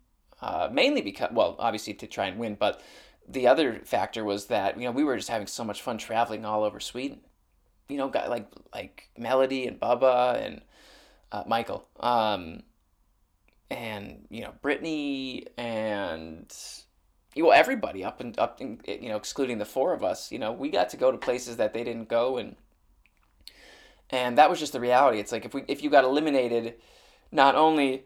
uh, 0.41 0.69
mainly 0.71 1.01
because, 1.01 1.29
well, 1.31 1.55
obviously 1.59 1.93
to 1.95 2.07
try 2.07 2.27
and 2.27 2.39
win, 2.39 2.55
but 2.55 2.81
the 3.27 3.47
other 3.47 3.81
factor 3.85 4.23
was 4.23 4.47
that 4.47 4.77
you 4.77 4.85
know 4.85 4.91
we 4.91 5.03
were 5.03 5.17
just 5.17 5.29
having 5.29 5.47
so 5.47 5.63
much 5.63 5.81
fun 5.81 5.97
traveling 5.97 6.45
all 6.45 6.63
over 6.63 6.79
Sweden. 6.79 7.19
You 7.89 7.97
know, 7.97 8.09
got 8.09 8.29
like 8.29 8.47
like 8.73 9.09
Melody 9.17 9.67
and 9.67 9.79
Bubba 9.79 10.43
and 10.43 10.61
uh, 11.31 11.43
Michael, 11.47 11.87
um, 11.99 12.63
and 13.69 14.25
you 14.29 14.41
know 14.41 14.53
Brittany 14.61 15.45
and 15.57 16.53
well 17.35 17.51
everybody 17.51 18.03
up 18.03 18.21
and 18.21 18.37
up, 18.39 18.61
and, 18.61 18.81
you 18.87 19.09
know, 19.09 19.17
excluding 19.17 19.57
the 19.57 19.65
four 19.65 19.93
of 19.93 20.03
us. 20.03 20.31
You 20.31 20.39
know, 20.39 20.51
we 20.51 20.69
got 20.69 20.89
to 20.89 20.97
go 20.97 21.11
to 21.11 21.17
places 21.17 21.57
that 21.57 21.73
they 21.73 21.83
didn't 21.83 22.09
go 22.09 22.37
and 22.37 22.55
and 24.09 24.37
that 24.37 24.49
was 24.49 24.59
just 24.59 24.73
the 24.73 24.79
reality. 24.79 25.19
It's 25.19 25.31
like 25.31 25.45
if 25.45 25.53
we 25.53 25.63
if 25.67 25.83
you 25.83 25.89
got 25.89 26.03
eliminated, 26.03 26.75
not 27.31 27.55
only 27.55 28.05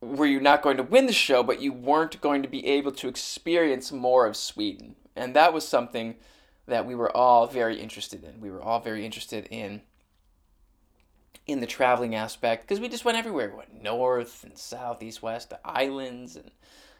were 0.00 0.26
you 0.26 0.40
not 0.40 0.62
going 0.62 0.76
to 0.76 0.82
win 0.82 1.06
the 1.06 1.12
show, 1.12 1.42
but 1.42 1.60
you 1.60 1.72
weren't 1.72 2.20
going 2.20 2.42
to 2.42 2.48
be 2.48 2.66
able 2.66 2.92
to 2.92 3.08
experience 3.08 3.92
more 3.92 4.26
of 4.26 4.36
Sweden. 4.36 4.96
And 5.14 5.34
that 5.34 5.52
was 5.52 5.66
something 5.66 6.16
that 6.66 6.86
we 6.86 6.94
were 6.94 7.14
all 7.16 7.46
very 7.46 7.80
interested 7.80 8.24
in. 8.24 8.40
We 8.40 8.50
were 8.50 8.62
all 8.62 8.80
very 8.80 9.06
interested 9.06 9.46
in 9.50 9.82
in 11.46 11.60
the 11.60 11.66
traveling 11.66 12.14
aspect 12.14 12.62
because 12.62 12.80
we 12.80 12.88
just 12.88 13.04
went 13.04 13.18
everywhere. 13.18 13.50
We 13.50 13.56
went 13.56 13.82
north 13.82 14.44
and 14.44 14.56
south, 14.56 15.02
east, 15.02 15.22
west, 15.22 15.50
the 15.50 15.58
islands, 15.64 16.36
and 16.36 16.50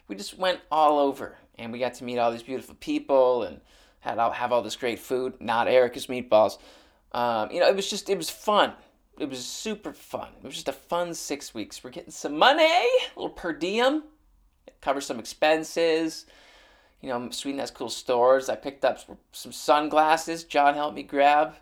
we 0.08 0.16
just 0.16 0.36
went 0.36 0.60
all 0.70 0.98
over. 0.98 1.36
And 1.58 1.72
we 1.72 1.78
got 1.78 1.94
to 1.94 2.04
meet 2.04 2.18
all 2.18 2.32
these 2.32 2.42
beautiful 2.42 2.74
people 2.76 3.44
and 3.44 3.60
had 4.00 4.18
all, 4.18 4.32
have 4.32 4.52
all 4.52 4.62
this 4.62 4.76
great 4.76 4.98
food. 4.98 5.34
Not 5.40 5.68
Erica's 5.68 6.06
meatballs. 6.06 6.58
Um, 7.12 7.50
you 7.50 7.60
know, 7.60 7.68
it 7.68 7.76
was 7.76 7.88
just 7.88 8.08
it 8.08 8.16
was 8.16 8.30
fun. 8.30 8.72
It 9.18 9.28
was 9.28 9.44
super 9.44 9.92
fun. 9.92 10.28
It 10.42 10.44
was 10.44 10.54
just 10.54 10.68
a 10.68 10.72
fun 10.72 11.14
six 11.14 11.54
weeks. 11.54 11.84
We're 11.84 11.90
getting 11.90 12.10
some 12.10 12.36
money, 12.38 12.64
a 12.64 13.12
little 13.14 13.30
per 13.30 13.52
diem, 13.52 14.04
cover 14.80 15.00
some 15.00 15.18
expenses. 15.18 16.26
You 17.02 17.08
know, 17.10 17.30
Sweden 17.30 17.60
has 17.60 17.70
cool 17.70 17.90
stores. 17.90 18.48
I 18.48 18.56
picked 18.56 18.84
up 18.84 18.98
some 19.32 19.52
sunglasses. 19.52 20.44
John 20.44 20.74
helped 20.74 20.96
me 20.96 21.02
grab. 21.02 21.56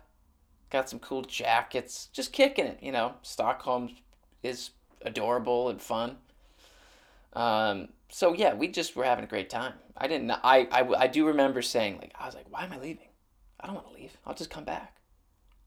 Got 0.69 0.89
some 0.89 0.99
cool 0.99 1.23
jackets. 1.23 2.07
Just 2.13 2.31
kicking 2.31 2.65
it. 2.65 2.79
You 2.81 2.91
know, 2.91 3.15
Stockholm 3.21 3.89
is 4.43 4.69
adorable 5.01 5.69
and 5.69 5.81
fun. 5.81 6.17
Um, 7.33 7.89
so 8.09 8.33
yeah, 8.33 8.53
we 8.53 8.67
just 8.67 8.95
were 8.95 9.03
having 9.03 9.25
a 9.25 9.27
great 9.27 9.49
time. 9.49 9.73
I 9.97 10.07
didn't. 10.07 10.31
I, 10.31 10.67
I 10.71 10.87
I 10.97 11.07
do 11.07 11.27
remember 11.27 11.61
saying 11.61 11.97
like 11.97 12.13
I 12.17 12.25
was 12.25 12.35
like, 12.35 12.45
why 12.49 12.63
am 12.63 12.71
I 12.71 12.79
leaving? 12.79 13.09
I 13.59 13.67
don't 13.67 13.75
want 13.75 13.87
to 13.87 13.93
leave. 13.93 14.15
I'll 14.25 14.33
just 14.33 14.49
come 14.49 14.63
back. 14.63 15.00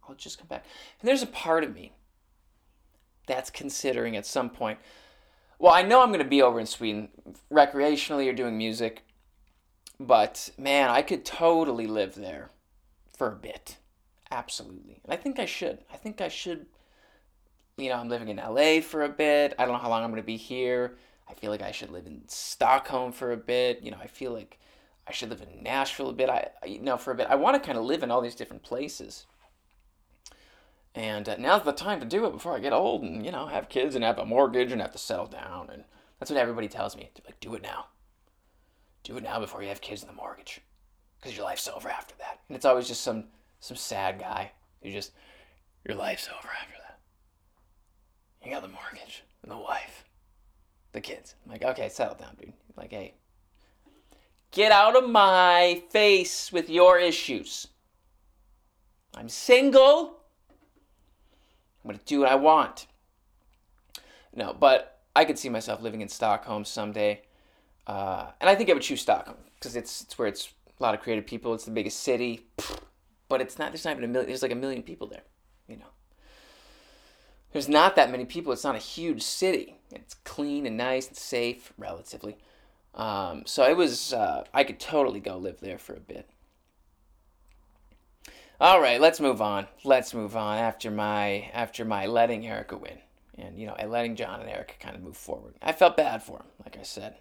I'll 0.08 0.14
just 0.14 0.38
come 0.38 0.48
back. 0.48 0.64
And 1.00 1.08
there's 1.08 1.22
a 1.22 1.26
part 1.26 1.64
of 1.64 1.74
me 1.74 1.92
that's 3.26 3.50
considering 3.50 4.16
at 4.16 4.26
some 4.26 4.50
point. 4.50 4.78
Well, 5.58 5.72
I 5.72 5.82
know 5.82 6.02
I'm 6.02 6.10
going 6.10 6.18
to 6.22 6.28
be 6.28 6.42
over 6.42 6.60
in 6.60 6.66
Sweden 6.66 7.08
recreationally 7.50 8.28
or 8.28 8.32
doing 8.32 8.58
music, 8.58 9.04
but 9.98 10.50
man, 10.58 10.90
I 10.90 11.02
could 11.02 11.24
totally 11.24 11.86
live 11.86 12.14
there 12.14 12.50
for 13.16 13.28
a 13.28 13.36
bit. 13.36 13.78
Absolutely. 14.30 15.00
And 15.04 15.12
I 15.12 15.16
think 15.16 15.38
I 15.38 15.46
should. 15.46 15.78
I 15.92 15.96
think 15.96 16.20
I 16.20 16.28
should. 16.28 16.66
You 17.76 17.88
know, 17.88 17.96
I'm 17.96 18.08
living 18.08 18.28
in 18.28 18.36
LA 18.36 18.80
for 18.80 19.02
a 19.02 19.08
bit. 19.08 19.54
I 19.58 19.64
don't 19.64 19.74
know 19.74 19.80
how 19.80 19.88
long 19.88 20.04
I'm 20.04 20.10
going 20.10 20.22
to 20.22 20.26
be 20.26 20.36
here. 20.36 20.96
I 21.28 21.34
feel 21.34 21.50
like 21.50 21.62
I 21.62 21.72
should 21.72 21.90
live 21.90 22.06
in 22.06 22.22
Stockholm 22.28 23.12
for 23.12 23.32
a 23.32 23.36
bit. 23.36 23.82
You 23.82 23.90
know, 23.90 23.98
I 24.00 24.06
feel 24.06 24.32
like 24.32 24.58
I 25.06 25.12
should 25.12 25.30
live 25.30 25.42
in 25.42 25.62
Nashville 25.62 26.10
a 26.10 26.12
bit. 26.12 26.28
I, 26.28 26.50
you 26.66 26.80
know, 26.80 26.96
for 26.96 27.12
a 27.12 27.14
bit. 27.14 27.28
I 27.28 27.34
want 27.36 27.60
to 27.60 27.64
kind 27.64 27.78
of 27.78 27.84
live 27.84 28.02
in 28.02 28.10
all 28.10 28.20
these 28.20 28.34
different 28.34 28.62
places. 28.62 29.26
And 30.94 31.28
uh, 31.28 31.36
now's 31.38 31.64
the 31.64 31.72
time 31.72 32.00
to 32.00 32.06
do 32.06 32.24
it 32.26 32.32
before 32.32 32.54
I 32.54 32.60
get 32.60 32.72
old 32.72 33.02
and, 33.02 33.24
you 33.24 33.32
know, 33.32 33.46
have 33.46 33.68
kids 33.68 33.94
and 33.94 34.04
have 34.04 34.18
a 34.18 34.24
mortgage 34.24 34.70
and 34.70 34.80
have 34.80 34.92
to 34.92 34.98
settle 34.98 35.26
down. 35.26 35.70
And 35.70 35.84
that's 36.18 36.30
what 36.30 36.38
everybody 36.38 36.68
tells 36.68 36.96
me. 36.96 37.10
They're 37.14 37.24
like, 37.26 37.40
do 37.40 37.54
it 37.54 37.62
now. 37.62 37.86
Do 39.02 39.16
it 39.16 39.24
now 39.24 39.40
before 39.40 39.62
you 39.62 39.68
have 39.68 39.80
kids 39.80 40.02
and 40.02 40.10
the 40.10 40.14
mortgage. 40.14 40.60
Because 41.18 41.36
your 41.36 41.44
life's 41.44 41.68
over 41.68 41.88
after 41.88 42.14
that. 42.18 42.40
And 42.48 42.56
it's 42.56 42.64
always 42.64 42.86
just 42.86 43.02
some 43.02 43.24
some 43.60 43.76
sad 43.78 44.18
guy 44.20 44.52
who 44.82 44.90
just, 44.90 45.12
your 45.86 45.96
life's 45.96 46.28
over 46.28 46.48
after 46.60 46.74
that. 46.86 47.00
You 48.44 48.52
got 48.52 48.60
the 48.60 48.68
mortgage 48.68 49.24
and 49.42 49.50
the 49.50 49.56
wife, 49.56 50.04
the 50.92 51.00
kids. 51.00 51.34
I'm 51.44 51.52
like, 51.52 51.64
okay, 51.64 51.88
settle 51.88 52.16
down, 52.16 52.36
dude. 52.38 52.52
Like, 52.76 52.90
hey, 52.90 53.14
get 54.50 54.70
out 54.70 55.02
of 55.02 55.08
my 55.08 55.82
face 55.90 56.52
with 56.52 56.68
your 56.68 56.98
issues. 56.98 57.68
I'm 59.16 59.30
single. 59.30 60.23
I'm 61.84 61.90
going 61.90 61.98
to 61.98 62.04
do 62.04 62.20
what 62.20 62.30
I 62.30 62.34
want. 62.34 62.86
No, 64.34 64.56
but 64.58 65.02
I 65.14 65.24
could 65.24 65.38
see 65.38 65.48
myself 65.48 65.82
living 65.82 66.00
in 66.00 66.08
Stockholm 66.08 66.64
someday. 66.64 67.22
Uh, 67.86 68.30
and 68.40 68.48
I 68.48 68.54
think 68.54 68.70
I 68.70 68.72
would 68.72 68.82
choose 68.82 69.02
Stockholm 69.02 69.36
because 69.54 69.76
it's, 69.76 70.02
it's 70.02 70.18
where 70.18 70.26
it's 70.28 70.48
a 70.78 70.82
lot 70.82 70.94
of 70.94 71.00
creative 71.00 71.26
people. 71.26 71.54
It's 71.54 71.66
the 71.66 71.70
biggest 71.70 72.00
city, 72.00 72.46
but 73.28 73.40
it's 73.40 73.58
not. 73.58 73.72
There's 73.72 73.84
not 73.84 73.92
even 73.92 74.04
a 74.04 74.08
million. 74.08 74.28
There's 74.28 74.42
like 74.42 74.50
a 74.52 74.56
million 74.56 74.82
people 74.82 75.06
there. 75.06 75.22
You 75.68 75.76
know, 75.76 75.92
there's 77.52 77.68
not 77.68 77.96
that 77.96 78.10
many 78.10 78.24
people. 78.24 78.52
It's 78.52 78.64
not 78.64 78.74
a 78.74 78.78
huge 78.78 79.22
city. 79.22 79.76
It's 79.90 80.14
clean 80.24 80.66
and 80.66 80.76
nice 80.76 81.08
and 81.08 81.16
safe, 81.16 81.72
relatively. 81.78 82.36
Um, 82.94 83.42
so 83.46 83.64
it 83.64 83.76
was. 83.76 84.12
Uh, 84.12 84.44
I 84.52 84.64
could 84.64 84.80
totally 84.80 85.20
go 85.20 85.36
live 85.36 85.60
there 85.60 85.78
for 85.78 85.94
a 85.94 86.00
bit. 86.00 86.28
All 88.60 88.80
right, 88.80 89.00
let's 89.00 89.20
move 89.20 89.42
on. 89.42 89.66
Let's 89.82 90.14
move 90.14 90.36
on 90.36 90.58
after 90.58 90.90
my 90.90 91.50
after 91.52 91.84
my 91.84 92.06
letting 92.06 92.46
Erica 92.46 92.76
win, 92.76 92.98
and 93.36 93.58
you 93.58 93.66
know, 93.66 93.76
letting 93.86 94.14
John 94.14 94.40
and 94.40 94.48
Erica 94.48 94.74
kind 94.78 94.94
of 94.94 95.02
move 95.02 95.16
forward. 95.16 95.54
I 95.60 95.72
felt 95.72 95.96
bad 95.96 96.22
for 96.22 96.38
him, 96.38 96.46
like 96.64 96.78
I 96.78 96.82
said. 96.82 97.16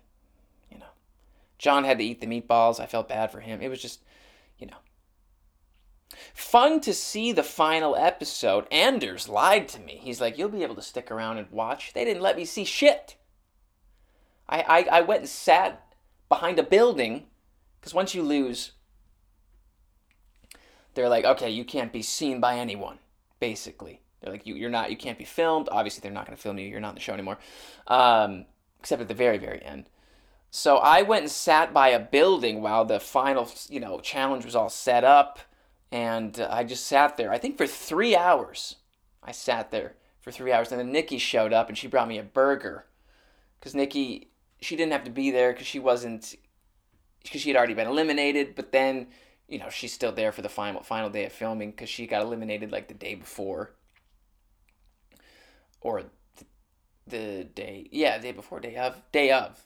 You 0.72 0.78
know, 0.78 0.92
John 1.58 1.86
had 1.86 1.98
to 1.98 2.04
eat 2.04 2.22
the 2.22 2.28
meatballs. 2.28 2.80
I 2.80 2.86
felt 2.86 3.10
bad 3.10 3.32
for 3.32 3.40
him. 3.40 3.62
It 3.62 3.70
was 3.70 3.82
just, 3.82 4.04
you 4.60 4.68
know, 4.68 4.78
fun 6.36 6.80
to 6.82 6.94
see 6.94 7.32
the 7.32 7.42
final 7.44 7.96
episode. 7.96 8.68
Anders 8.72 9.28
lied 9.28 9.68
to 9.70 9.80
me. 9.80 10.00
He's 10.04 10.22
like, 10.22 10.38
"You'll 10.38 10.50
be 10.50 10.64
able 10.64 10.76
to 10.76 10.84
stick 10.84 11.10
around 11.10 11.40
and 11.40 11.50
watch." 11.50 11.94
They 11.94 12.06
didn't 12.06 12.22
let 12.22 12.38
me 12.38 12.46
see 12.46 12.64
shit. 12.64 13.16
I 14.48 14.62
I, 14.62 15.00
I 15.00 15.02
went 15.02 15.22
and 15.22 15.30
sat 15.30 15.96
behind 16.30 16.60
a 16.60 16.64
building 16.64 17.26
because 17.80 17.96
once 17.96 18.14
you 18.14 18.22
lose 18.22 18.74
they're 20.94 21.10
like, 21.10 21.26
okay, 21.26 21.50
you 21.50 21.66
can't 21.66 21.92
be 21.92 22.02
seen 22.02 22.40
by 22.40 22.58
anyone, 22.58 23.00
basically. 23.40 24.02
They're 24.22 24.32
like, 24.32 24.48
you, 24.48 24.56
you're 24.56 24.70
not, 24.70 24.90
you 24.90 24.98
can't 24.98 25.18
be 25.18 25.26
filmed. 25.26 25.68
Obviously, 25.72 26.02
they're 26.02 26.12
not 26.12 26.26
going 26.26 26.36
to 26.36 26.42
film 26.42 26.58
you. 26.58 26.68
You're 26.68 26.80
not 26.80 26.90
in 26.90 26.96
the 26.96 27.02
show 27.02 27.14
anymore, 27.14 27.40
um, 27.88 28.46
except 28.80 29.02
at 29.02 29.08
the 29.08 29.14
very, 29.14 29.38
very 29.38 29.62
end. 29.64 29.90
So 30.50 30.78
I 30.78 31.02
went 31.02 31.24
and 31.24 31.32
sat 31.32 31.74
by 31.74 31.90
a 31.90 32.00
building 32.00 32.62
while 32.62 32.86
the 32.86 33.00
final, 33.00 33.50
you 33.70 33.80
know, 33.80 34.00
challenge 34.00 34.46
was 34.46 34.56
all 34.56 34.70
set 34.70 35.04
up, 35.04 35.40
and 35.92 36.40
uh, 36.40 36.48
I 36.52 36.64
just 36.64 36.86
sat 36.86 37.18
there. 37.18 37.32
I 37.32 37.38
think 37.38 37.58
for 37.58 37.68
three 37.68 38.16
hours. 38.16 38.76
I 39.24 39.32
sat 39.32 39.72
there 39.72 39.96
for 40.22 40.32
three 40.32 40.52
hours, 40.52 40.72
and 40.72 40.80
then 40.80 40.92
Nikki 40.92 41.18
showed 41.18 41.54
up 41.54 41.70
and 41.70 41.78
she 41.78 41.88
brought 41.88 42.08
me 42.08 42.20
a 42.20 42.24
burger, 42.24 42.86
because 43.60 43.74
Nikki, 43.74 44.30
she 44.62 44.76
didn't 44.76 44.92
have 44.92 45.06
to 45.06 45.12
be 45.12 45.32
there 45.32 45.54
because 45.54 45.68
she 45.68 45.80
wasn't, 45.80 46.36
because 47.24 47.42
she 47.42 47.50
had 47.50 47.58
already 47.58 47.74
been 47.74 47.88
eliminated. 47.88 48.54
But 48.54 48.72
then 48.72 49.08
you 49.54 49.60
know 49.60 49.70
she's 49.70 49.94
still 49.94 50.12
there 50.12 50.32
for 50.32 50.42
the 50.42 50.50
final 50.50 50.82
final 50.82 51.12
day 51.12 51.26
of 51.26 51.32
filming 51.32 51.70
because 51.70 51.88
she 51.88 52.08
got 52.08 52.24
eliminated 52.24 52.72
like 52.72 52.88
the 52.88 52.96
day 52.96 53.14
before. 53.14 53.70
Or 55.80 56.04
the, 56.38 56.46
the 57.06 57.44
day 57.44 57.88
yeah 57.92 58.18
the 58.18 58.24
day 58.24 58.32
before 58.32 58.60
day 58.60 58.76
of 58.78 59.00
day 59.12 59.32
of. 59.32 59.64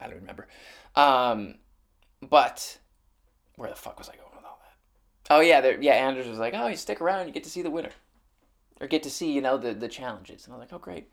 I 0.00 0.06
don't 0.06 0.20
remember. 0.20 0.46
Um 0.94 1.56
but 2.22 2.78
where 3.56 3.68
the 3.68 3.76
fuck 3.76 3.98
was 3.98 4.08
i 4.08 4.12
going 4.12 4.28
with 4.36 4.44
all 4.44 4.60
that? 4.62 5.34
Oh 5.34 5.40
yeah 5.40 5.60
there 5.60 5.80
yeah 5.82 5.94
anders 5.94 6.28
was 6.28 6.38
like 6.38 6.54
oh 6.54 6.68
you 6.68 6.76
stick 6.76 7.00
around 7.00 7.26
you 7.26 7.32
get 7.32 7.44
to 7.44 7.50
see 7.50 7.62
the 7.62 7.70
winner. 7.70 7.90
Or 8.80 8.86
get 8.86 9.02
to 9.02 9.10
see 9.10 9.32
you 9.32 9.40
know 9.40 9.58
the 9.58 9.74
the 9.74 9.88
challenges. 9.88 10.46
And 10.46 10.54
i 10.54 10.56
was 10.56 10.70
like 10.70 10.72
oh 10.72 10.78
great. 10.78 11.10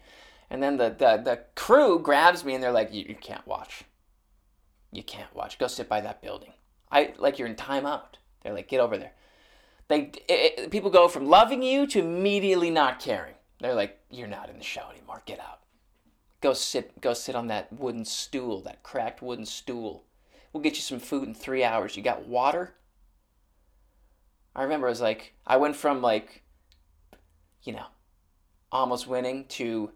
And 0.52 0.62
then 0.62 0.78
the 0.78 0.90
the, 0.90 1.18
the 1.18 1.40
crew 1.56 1.98
grabs 1.98 2.46
me 2.46 2.54
and 2.54 2.64
they're 2.64 2.72
like 2.72 2.94
you, 2.94 3.06
you 3.10 3.16
can't 3.16 3.48
watch. 3.48 3.86
You 4.92 5.02
can't 5.02 5.34
watch. 5.34 5.58
Go 5.58 5.66
sit 5.66 5.90
by 5.90 6.02
that 6.02 6.22
building 6.22 6.54
I 6.92 7.14
like 7.18 7.40
you're 7.40 7.48
in 7.48 7.56
timeout. 7.56 8.16
They're 8.44 8.54
like, 8.54 8.68
get 8.68 8.80
over 8.80 8.98
there. 8.98 9.14
They 9.88 10.12
it, 10.28 10.60
it, 10.60 10.72
people 10.72 10.90
go 10.90 11.08
from 11.08 11.28
loving 11.28 11.62
you 11.64 11.88
to 11.88 12.00
immediately 12.00 12.70
not 12.70 13.00
caring. 13.00 13.36
They're 13.60 13.76
like, 13.76 14.00
you're 14.10 14.28
not 14.28 14.50
in 14.50 14.58
the 14.58 14.64
show 14.64 14.90
anymore. 14.92 15.22
Get 15.26 15.40
out. 15.40 15.60
Go 16.42 16.54
sit. 16.54 17.00
Go 17.02 17.14
sit 17.14 17.36
on 17.36 17.48
that 17.48 17.72
wooden 17.72 18.06
stool, 18.06 18.62
that 18.62 18.84
cracked 18.84 19.22
wooden 19.22 19.46
stool. 19.46 20.06
We'll 20.52 20.64
get 20.64 20.76
you 20.76 20.82
some 20.82 21.00
food 21.00 21.28
in 21.28 21.34
three 21.34 21.64
hours. 21.64 21.96
You 21.96 22.04
got 22.04 22.28
water. 22.28 22.74
I 24.56 24.64
remember 24.64 24.88
it 24.88 24.92
was 24.92 25.02
like 25.02 25.34
I 25.48 25.58
went 25.58 25.76
from 25.76 26.02
like, 26.02 26.44
you 27.64 27.74
know, 27.74 27.86
almost 28.72 29.08
winning 29.08 29.46
to 29.50 29.92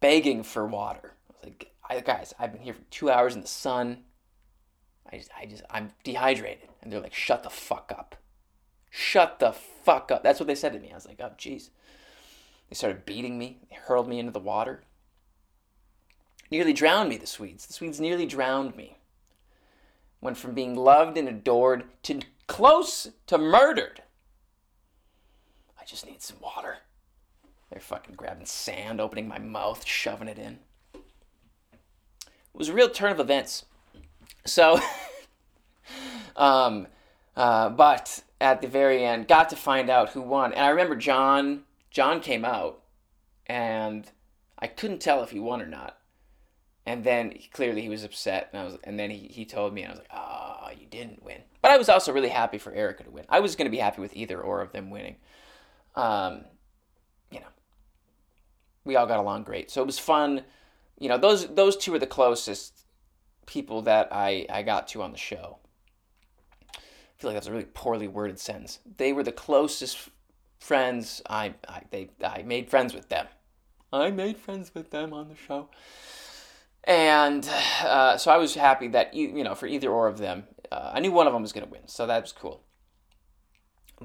begging 0.00 0.42
for 0.42 0.66
water. 0.66 1.14
I 1.28 1.32
was 1.32 1.42
like, 1.44 1.72
I, 1.88 2.00
guys, 2.00 2.34
I've 2.38 2.52
been 2.52 2.62
here 2.62 2.74
for 2.74 2.82
two 2.90 3.10
hours 3.10 3.34
in 3.34 3.42
the 3.42 3.46
sun. 3.46 3.98
I 5.12 5.18
just, 5.18 5.30
I 5.38 5.46
just, 5.46 5.62
I'm 5.70 5.90
dehydrated. 6.04 6.68
And 6.82 6.92
they're 6.92 7.00
like, 7.00 7.14
shut 7.14 7.42
the 7.42 7.50
fuck 7.50 7.92
up. 7.96 8.16
Shut 8.90 9.38
the 9.38 9.52
fuck 9.52 10.10
up. 10.10 10.22
That's 10.22 10.40
what 10.40 10.46
they 10.46 10.54
said 10.54 10.72
to 10.72 10.78
me. 10.78 10.90
I 10.90 10.94
was 10.94 11.06
like, 11.06 11.20
oh, 11.20 11.32
jeez. 11.38 11.70
They 12.68 12.74
started 12.74 13.04
beating 13.04 13.38
me. 13.38 13.58
They 13.68 13.76
hurled 13.76 14.08
me 14.08 14.18
into 14.18 14.32
the 14.32 14.38
water. 14.38 14.82
Nearly 16.50 16.72
drowned 16.72 17.08
me, 17.08 17.16
the 17.16 17.26
Swedes. 17.26 17.66
The 17.66 17.72
Swedes 17.72 18.00
nearly 18.00 18.26
drowned 18.26 18.76
me. 18.76 18.98
Went 20.20 20.36
from 20.36 20.54
being 20.54 20.76
loved 20.76 21.16
and 21.16 21.28
adored 21.28 21.84
to 22.04 22.20
close 22.46 23.10
to 23.26 23.38
murdered. 23.38 24.02
I 25.80 25.84
just 25.84 26.06
need 26.06 26.22
some 26.22 26.38
water. 26.40 26.78
They're 27.70 27.80
fucking 27.80 28.14
grabbing 28.14 28.46
sand, 28.46 29.00
opening 29.00 29.26
my 29.26 29.38
mouth, 29.38 29.86
shoving 29.86 30.28
it 30.28 30.38
in. 30.38 30.58
It 30.94 31.00
was 32.52 32.68
a 32.68 32.74
real 32.74 32.90
turn 32.90 33.12
of 33.12 33.20
events. 33.20 33.64
So, 34.44 34.78
um, 36.36 36.86
uh, 37.36 37.70
but 37.70 38.22
at 38.40 38.60
the 38.60 38.68
very 38.68 39.04
end, 39.04 39.28
got 39.28 39.48
to 39.50 39.56
find 39.56 39.88
out 39.88 40.10
who 40.10 40.20
won. 40.20 40.52
And 40.52 40.64
I 40.64 40.68
remember 40.68 40.96
John. 40.96 41.62
John 41.90 42.20
came 42.20 42.44
out, 42.44 42.82
and 43.46 44.10
I 44.58 44.66
couldn't 44.66 45.00
tell 45.00 45.22
if 45.22 45.30
he 45.30 45.38
won 45.38 45.60
or 45.60 45.66
not. 45.66 45.98
And 46.84 47.04
then 47.04 47.34
clearly 47.52 47.82
he 47.82 47.88
was 47.88 48.02
upset, 48.02 48.48
and 48.52 48.60
I 48.60 48.64
was, 48.64 48.76
and 48.82 48.98
then 48.98 49.10
he, 49.10 49.28
he 49.28 49.44
told 49.44 49.72
me, 49.72 49.82
and 49.82 49.90
I 49.90 49.92
was 49.92 50.00
like, 50.00 50.10
"Ah, 50.10 50.64
oh, 50.64 50.70
you 50.70 50.86
didn't 50.86 51.22
win." 51.22 51.42
But 51.60 51.70
I 51.70 51.76
was 51.76 51.88
also 51.88 52.12
really 52.12 52.28
happy 52.28 52.58
for 52.58 52.72
Erica 52.72 53.04
to 53.04 53.10
win. 53.10 53.24
I 53.28 53.38
was 53.40 53.54
going 53.54 53.66
to 53.66 53.70
be 53.70 53.78
happy 53.78 54.00
with 54.00 54.16
either 54.16 54.40
or 54.40 54.60
of 54.60 54.72
them 54.72 54.90
winning. 54.90 55.16
Um, 55.94 56.44
you 57.30 57.38
know, 57.38 57.46
we 58.84 58.96
all 58.96 59.06
got 59.06 59.20
along 59.20 59.44
great, 59.44 59.70
so 59.70 59.80
it 59.80 59.86
was 59.86 59.98
fun. 59.98 60.42
You 60.98 61.08
know, 61.08 61.18
those 61.18 61.46
those 61.48 61.76
two 61.76 61.94
are 61.94 62.00
the 62.00 62.06
closest 62.06 62.84
people 63.46 63.82
that 63.82 64.08
I 64.10 64.46
I 64.50 64.62
got 64.62 64.88
to 64.88 65.02
on 65.02 65.12
the 65.12 65.18
show. 65.18 65.58
Feel 67.22 67.30
like 67.30 67.36
that's 67.36 67.46
a 67.46 67.52
really 67.52 67.68
poorly 67.72 68.08
worded 68.08 68.40
sentence. 68.40 68.80
They 68.96 69.12
were 69.12 69.22
the 69.22 69.30
closest 69.30 70.10
friends. 70.58 71.22
I, 71.30 71.54
I 71.68 71.82
they 71.92 72.10
I 72.20 72.42
made 72.42 72.68
friends 72.68 72.94
with 72.94 73.10
them. 73.10 73.28
I 73.92 74.10
made 74.10 74.38
friends 74.38 74.74
with 74.74 74.90
them 74.90 75.12
on 75.12 75.28
the 75.28 75.36
show. 75.36 75.68
And 76.82 77.48
uh, 77.84 78.16
so 78.16 78.32
I 78.32 78.38
was 78.38 78.56
happy 78.56 78.88
that 78.88 79.14
you 79.14 79.36
you 79.36 79.44
know 79.44 79.54
for 79.54 79.68
either 79.68 79.88
or 79.88 80.08
of 80.08 80.18
them, 80.18 80.48
uh, 80.72 80.90
I 80.94 80.98
knew 80.98 81.12
one 81.12 81.28
of 81.28 81.32
them 81.32 81.42
was 81.42 81.52
going 81.52 81.64
to 81.64 81.70
win, 81.70 81.86
so 81.86 82.08
that 82.08 82.22
was 82.22 82.32
cool. 82.32 82.64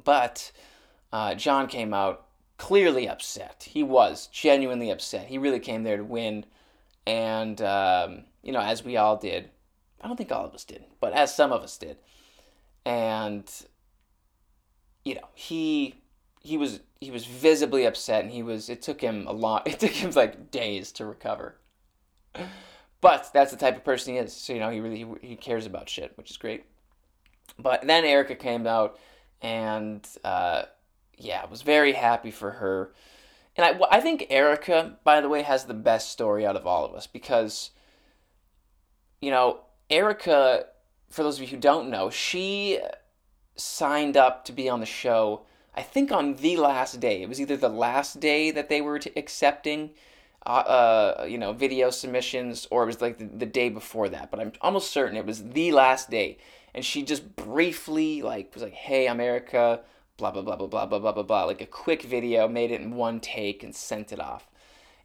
But 0.03 0.51
uh, 1.11 1.33
John 1.33 1.65
came 1.65 1.95
out 1.95 2.27
clearly 2.59 3.09
upset. 3.09 3.65
He 3.67 3.81
was 3.81 4.27
genuinely 4.27 4.91
upset. 4.91 5.25
He 5.25 5.39
really 5.39 5.59
came 5.59 5.81
there 5.81 5.97
to 5.97 6.03
win, 6.03 6.45
and 7.07 7.59
um, 7.63 8.25
you 8.43 8.51
know, 8.51 8.61
as 8.61 8.85
we 8.85 8.95
all 8.95 9.17
did. 9.17 9.49
I 9.99 10.07
don't 10.07 10.17
think 10.17 10.31
all 10.31 10.45
of 10.45 10.53
us 10.53 10.63
did, 10.63 10.85
but 11.01 11.13
as 11.13 11.33
some 11.33 11.51
of 11.51 11.63
us 11.63 11.75
did, 11.75 11.97
and 12.87 13.51
you 15.03 15.15
know, 15.15 15.27
he 15.35 15.95
he 16.41 16.57
was 16.57 16.79
he 17.01 17.11
was 17.11 17.25
visibly 17.25 17.85
upset, 17.85 18.23
and 18.23 18.31
he 18.31 18.41
was. 18.41 18.69
It 18.69 18.81
took 18.81 19.01
him 19.01 19.27
a 19.27 19.33
lot. 19.33 19.67
It 19.67 19.79
took 19.79 19.91
him 19.91 20.11
like 20.11 20.49
days 20.51 20.93
to 20.93 21.05
recover. 21.05 21.57
But 23.01 23.29
that's 23.33 23.51
the 23.51 23.57
type 23.57 23.75
of 23.75 23.83
person 23.83 24.13
he 24.13 24.19
is. 24.19 24.33
So 24.33 24.53
you 24.53 24.59
know, 24.59 24.69
he 24.69 24.79
really 24.79 25.05
he 25.21 25.35
cares 25.35 25.65
about 25.65 25.89
shit, 25.89 26.13
which 26.15 26.31
is 26.31 26.37
great. 26.37 26.65
But 27.59 27.85
then 27.85 28.05
Erica 28.05 28.35
came 28.35 28.65
out, 28.65 28.97
and 29.41 30.07
uh, 30.23 30.63
yeah, 31.17 31.45
was 31.45 31.63
very 31.63 31.91
happy 31.91 32.31
for 32.31 32.51
her. 32.51 32.93
And 33.57 33.65
I, 33.65 33.97
I 33.97 33.99
think 33.99 34.27
Erica, 34.29 34.97
by 35.03 35.19
the 35.19 35.29
way, 35.29 35.41
has 35.41 35.65
the 35.65 35.73
best 35.73 36.09
story 36.09 36.45
out 36.45 36.55
of 36.55 36.67
all 36.67 36.85
of 36.85 36.93
us 36.93 37.07
because, 37.07 37.71
you 39.19 39.31
know, 39.31 39.61
Erica, 39.89 40.67
for 41.09 41.23
those 41.23 41.37
of 41.37 41.41
you 41.41 41.47
who 41.47 41.57
don't 41.57 41.89
know, 41.89 42.09
she 42.09 42.79
signed 43.55 44.17
up 44.17 44.45
to 44.45 44.51
be 44.51 44.69
on 44.69 44.79
the 44.79 44.85
show, 44.85 45.41
I 45.75 45.81
think 45.81 46.11
on 46.11 46.35
the 46.35 46.57
last 46.57 46.99
day. 46.99 47.21
It 47.21 47.29
was 47.29 47.41
either 47.41 47.57
the 47.57 47.69
last 47.69 48.19
day 48.19 48.51
that 48.51 48.69
they 48.69 48.81
were 48.81 48.99
accepting, 49.15 49.91
uh, 50.45 50.49
uh, 50.49 51.25
you 51.27 51.37
know, 51.37 51.53
video 51.53 51.89
submissions, 51.89 52.67
or 52.71 52.83
it 52.83 52.87
was 52.87 53.01
like 53.01 53.17
the, 53.17 53.25
the 53.25 53.45
day 53.45 53.69
before 53.69 54.09
that. 54.09 54.31
But 54.31 54.39
I'm 54.39 54.53
almost 54.61 54.91
certain 54.91 55.17
it 55.17 55.25
was 55.25 55.43
the 55.43 55.71
last 55.71 56.09
day. 56.09 56.37
And 56.73 56.85
she 56.85 57.03
just 57.03 57.35
briefly, 57.35 58.21
like, 58.21 58.53
was 58.53 58.63
like, 58.63 58.73
hey, 58.73 59.07
I'm 59.07 59.19
Erica 59.19 59.81
blah 60.17 60.31
blah 60.31 60.41
blah 60.41 60.55
blah 60.55 60.67
blah 60.67 60.85
blah 60.85 60.99
blah 60.99 61.11
blah 61.11 61.23
blah 61.23 61.43
like 61.43 61.61
a 61.61 61.65
quick 61.65 62.01
video 62.01 62.47
made 62.47 62.71
it 62.71 62.81
in 62.81 62.95
one 62.95 63.19
take 63.19 63.63
and 63.63 63.75
sent 63.75 64.11
it 64.11 64.19
off 64.19 64.47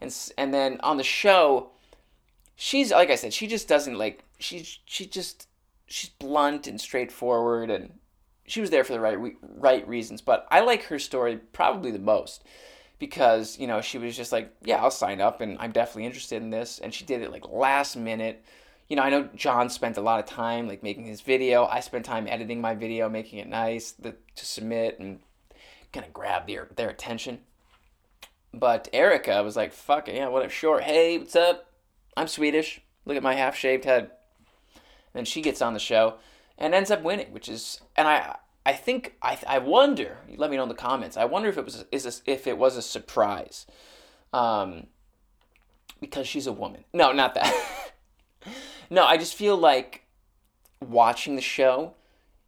and 0.00 0.14
and 0.38 0.52
then 0.52 0.80
on 0.80 0.96
the 0.96 1.04
show 1.04 1.70
she's 2.56 2.90
like 2.90 3.10
i 3.10 3.14
said 3.14 3.32
she 3.32 3.46
just 3.46 3.68
doesn't 3.68 3.98
like 3.98 4.24
she's 4.38 4.78
she 4.86 5.06
just 5.06 5.46
she's 5.92 6.10
blunt 6.10 6.66
and 6.66 6.80
straightforward 6.80 7.70
and 7.70 7.98
she 8.46 8.60
was 8.60 8.70
there 8.70 8.84
for 8.84 8.92
the 8.92 9.00
right 9.00 9.18
right 9.40 9.86
reasons 9.86 10.20
but 10.20 10.46
i 10.50 10.60
like 10.60 10.84
her 10.84 10.98
story 10.98 11.36
probably 11.36 11.90
the 11.90 11.98
most 11.98 12.44
because 12.98 13.58
you 13.58 13.66
know 13.66 13.80
she 13.80 13.98
was 13.98 14.16
just 14.16 14.32
like 14.32 14.52
yeah 14.62 14.82
i'll 14.82 14.90
sign 14.90 15.20
up 15.20 15.40
and 15.40 15.56
i'm 15.60 15.72
definitely 15.72 16.06
interested 16.06 16.42
in 16.42 16.50
this 16.50 16.78
and 16.78 16.92
she 16.94 17.04
did 17.04 17.22
it 17.22 17.30
like 17.30 17.48
last 17.48 17.96
minute 17.96 18.44
you 18.92 18.96
know, 18.96 19.04
I 19.04 19.08
know 19.08 19.26
John 19.34 19.70
spent 19.70 19.96
a 19.96 20.02
lot 20.02 20.20
of 20.20 20.26
time 20.26 20.68
like 20.68 20.82
making 20.82 21.06
his 21.06 21.22
video. 21.22 21.64
I 21.64 21.80
spent 21.80 22.04
time 22.04 22.26
editing 22.28 22.60
my 22.60 22.74
video, 22.74 23.08
making 23.08 23.38
it 23.38 23.48
nice 23.48 23.92
the, 23.92 24.14
to 24.34 24.44
submit 24.44 24.98
and 24.98 25.20
kind 25.94 26.04
of 26.04 26.12
grab 26.12 26.46
their 26.46 26.68
their 26.76 26.90
attention. 26.90 27.38
But 28.52 28.90
Erica 28.92 29.42
was 29.42 29.56
like, 29.56 29.72
"Fuck 29.72 30.08
yeah, 30.08 30.28
whatever. 30.28 30.52
Sure. 30.52 30.80
Hey, 30.80 31.16
what's 31.16 31.34
up? 31.34 31.70
I'm 32.18 32.28
Swedish. 32.28 32.82
Look 33.06 33.16
at 33.16 33.22
my 33.22 33.32
half 33.32 33.56
shaved 33.56 33.86
head." 33.86 34.10
And 35.12 35.20
then 35.20 35.24
she 35.24 35.42
gets 35.42 35.62
on 35.62 35.74
the 35.74 35.80
show 35.80 36.14
and 36.58 36.74
ends 36.74 36.90
up 36.90 37.02
winning, 37.02 37.32
which 37.32 37.48
is 37.48 37.80
and 37.96 38.08
I 38.08 38.36
I 38.64 38.72
think 38.72 39.16
I 39.22 39.38
I 39.46 39.58
wonder. 39.58 40.18
Let 40.36 40.50
me 40.50 40.56
know 40.56 40.62
in 40.64 40.68
the 40.68 40.74
comments. 40.74 41.16
I 41.16 41.24
wonder 41.24 41.48
if 41.48 41.58
it 41.58 41.64
was 41.64 41.84
is 41.90 42.04
this, 42.04 42.22
if 42.26 42.46
it 42.46 42.58
was 42.58 42.76
a 42.76 42.82
surprise, 42.82 43.66
um, 44.32 44.86
because 46.00 46.26
she's 46.26 46.46
a 46.46 46.52
woman. 46.52 46.84
No, 46.92 47.12
not 47.12 47.34
that. 47.34 47.54
No, 48.92 49.06
I 49.06 49.16
just 49.16 49.34
feel 49.34 49.56
like 49.56 50.04
watching 50.82 51.34
the 51.34 51.40
show, 51.40 51.94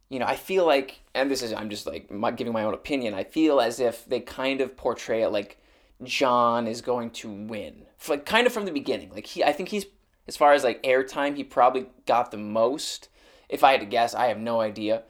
you 0.09 0.19
know, 0.19 0.27
I 0.27 0.35
feel 0.35 0.63
like, 0.63 1.01
and 1.15 1.31
this 1.31 1.41
is, 1.41 1.51
I'm 1.51 1.71
just 1.71 1.87
like 1.87 2.07
giving 2.35 2.53
my 2.53 2.63
own 2.63 2.75
opinion, 2.75 3.15
I 3.15 3.23
feel 3.23 3.59
as 3.59 3.79
if 3.79 4.05
they 4.05 4.19
kind 4.19 4.61
of 4.61 4.77
portray 4.77 5.23
it 5.23 5.29
like 5.29 5.57
John 6.03 6.67
is 6.67 6.81
going 6.81 7.09
to 7.11 7.31
win. 7.31 7.87
Like, 8.07 8.27
kind 8.27 8.45
of 8.45 8.53
from 8.53 8.65
the 8.65 8.71
beginning. 8.71 9.09
Like, 9.09 9.25
he, 9.25 9.43
I 9.43 9.53
think 9.53 9.69
he's, 9.69 9.87
as 10.27 10.37
far 10.37 10.53
as 10.53 10.63
like 10.63 10.83
airtime, 10.83 11.35
he 11.35 11.43
probably 11.43 11.87
got 12.05 12.31
the 12.31 12.37
most. 12.37 13.09
If 13.49 13.63
I 13.63 13.71
had 13.71 13.81
to 13.81 13.85
guess, 13.85 14.15
I 14.15 14.27
have 14.27 14.39
no 14.39 14.59
idea. 14.59 15.03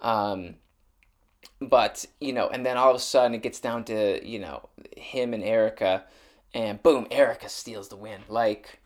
Um, 0.00 0.56
but, 1.60 2.06
you 2.20 2.32
know, 2.32 2.48
and 2.48 2.64
then 2.64 2.76
all 2.76 2.90
of 2.90 2.96
a 2.96 3.00
sudden 3.00 3.34
it 3.34 3.42
gets 3.42 3.60
down 3.60 3.84
to, 3.84 4.24
you 4.26 4.38
know, 4.38 4.68
him 4.96 5.34
and 5.34 5.42
Erica, 5.42 6.04
and 6.54 6.82
boom, 6.82 7.06
Erica 7.10 7.48
steals 7.48 7.88
the 7.88 7.96
win. 7.96 8.20
Like, 8.28 8.80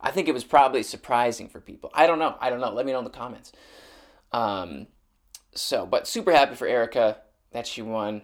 I 0.00 0.10
think 0.10 0.28
it 0.28 0.34
was 0.34 0.44
probably 0.44 0.82
surprising 0.82 1.48
for 1.48 1.60
people. 1.60 1.90
I 1.94 2.06
don't 2.06 2.18
know. 2.18 2.36
I 2.40 2.50
don't 2.50 2.60
know. 2.60 2.72
Let 2.72 2.86
me 2.86 2.92
know 2.92 2.98
in 2.98 3.04
the 3.04 3.10
comments. 3.10 3.52
Um, 4.32 4.88
so, 5.54 5.86
but 5.86 6.06
super 6.06 6.32
happy 6.32 6.56
for 6.56 6.66
Erica 6.66 7.18
that 7.52 7.66
she 7.66 7.80
won. 7.82 8.22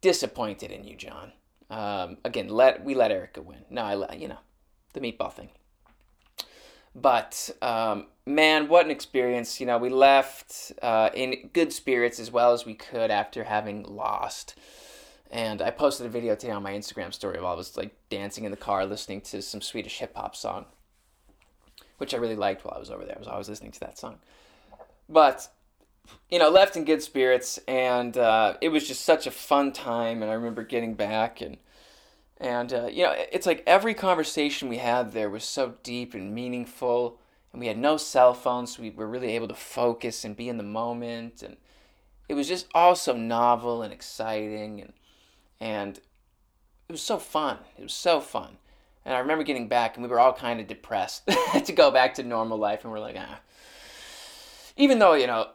Disappointed 0.00 0.70
in 0.70 0.84
you, 0.84 0.96
John. 0.96 1.32
Um, 1.70 2.18
again, 2.24 2.48
let 2.48 2.84
we 2.84 2.94
let 2.94 3.10
Erica 3.10 3.42
win. 3.42 3.64
No, 3.68 3.82
I 3.82 3.94
let 3.94 4.18
you 4.20 4.28
know 4.28 4.38
the 4.92 5.00
meatball 5.00 5.32
thing. 5.32 5.50
But 7.00 7.50
um, 7.62 8.06
man, 8.26 8.68
what 8.68 8.84
an 8.84 8.90
experience! 8.90 9.60
You 9.60 9.66
know, 9.66 9.78
we 9.78 9.88
left 9.88 10.72
uh, 10.82 11.10
in 11.14 11.50
good 11.52 11.72
spirits 11.72 12.18
as 12.18 12.30
well 12.30 12.52
as 12.52 12.64
we 12.66 12.74
could 12.74 13.10
after 13.10 13.44
having 13.44 13.82
lost. 13.84 14.58
And 15.30 15.60
I 15.60 15.70
posted 15.70 16.06
a 16.06 16.08
video 16.08 16.34
today 16.34 16.52
on 16.52 16.62
my 16.62 16.72
Instagram 16.72 17.12
story 17.12 17.38
while 17.40 17.52
I 17.52 17.56
was 17.56 17.76
like 17.76 17.94
dancing 18.08 18.44
in 18.44 18.50
the 18.50 18.56
car, 18.56 18.86
listening 18.86 19.20
to 19.22 19.42
some 19.42 19.60
Swedish 19.60 19.98
hip 19.98 20.16
hop 20.16 20.34
song 20.34 20.64
which 21.98 22.14
I 22.14 22.16
really 22.16 22.36
liked 22.36 22.64
while 22.64 22.74
I 22.74 22.78
was 22.78 22.90
over 22.90 23.04
there. 23.04 23.16
I 23.16 23.18
was 23.18 23.28
always 23.28 23.48
listening 23.48 23.72
to 23.72 23.80
that 23.80 23.98
song. 23.98 24.18
But 25.08 25.48
you 26.30 26.38
know, 26.38 26.48
left 26.48 26.76
in 26.76 26.84
good 26.84 27.02
spirits, 27.02 27.58
and 27.68 28.16
uh, 28.16 28.54
it 28.62 28.70
was 28.70 28.88
just 28.88 29.04
such 29.04 29.26
a 29.26 29.30
fun 29.30 29.72
time. 29.72 30.22
And 30.22 30.30
I 30.30 30.34
remember 30.34 30.62
getting 30.62 30.94
back, 30.94 31.42
and 31.42 31.58
and 32.40 32.72
uh, 32.72 32.86
you 32.86 33.02
know, 33.02 33.14
it's 33.32 33.46
like 33.46 33.62
every 33.66 33.94
conversation 33.94 34.68
we 34.68 34.78
had 34.78 35.12
there 35.12 35.28
was 35.28 35.44
so 35.44 35.74
deep 35.82 36.14
and 36.14 36.34
meaningful, 36.34 37.18
and 37.52 37.60
we 37.60 37.66
had 37.66 37.78
no 37.78 37.96
cell 37.96 38.32
phones, 38.32 38.76
so 38.76 38.82
we 38.82 38.90
were 38.90 39.08
really 39.08 39.34
able 39.34 39.48
to 39.48 39.54
focus 39.54 40.24
and 40.24 40.36
be 40.36 40.48
in 40.48 40.56
the 40.56 40.62
moment, 40.62 41.42
and 41.42 41.56
it 42.28 42.34
was 42.34 42.46
just 42.46 42.66
all 42.74 42.94
so 42.94 43.16
novel 43.16 43.82
and 43.82 43.92
exciting, 43.92 44.80
and 44.80 44.92
and 45.60 45.98
it 46.88 46.92
was 46.92 47.02
so 47.02 47.18
fun. 47.18 47.58
It 47.76 47.82
was 47.82 47.92
so 47.92 48.20
fun. 48.20 48.58
And 49.04 49.14
I 49.16 49.18
remember 49.20 49.42
getting 49.42 49.68
back, 49.68 49.96
and 49.96 50.04
we 50.04 50.10
were 50.10 50.20
all 50.20 50.32
kind 50.32 50.60
of 50.60 50.66
depressed 50.66 51.28
to 51.64 51.72
go 51.72 51.90
back 51.90 52.14
to 52.14 52.22
normal 52.22 52.58
life, 52.58 52.84
and 52.84 52.92
we're 52.92 53.00
like, 53.00 53.16
ah. 53.18 53.40
Even 54.76 55.00
though 55.00 55.14
you 55.14 55.26
know, 55.26 55.48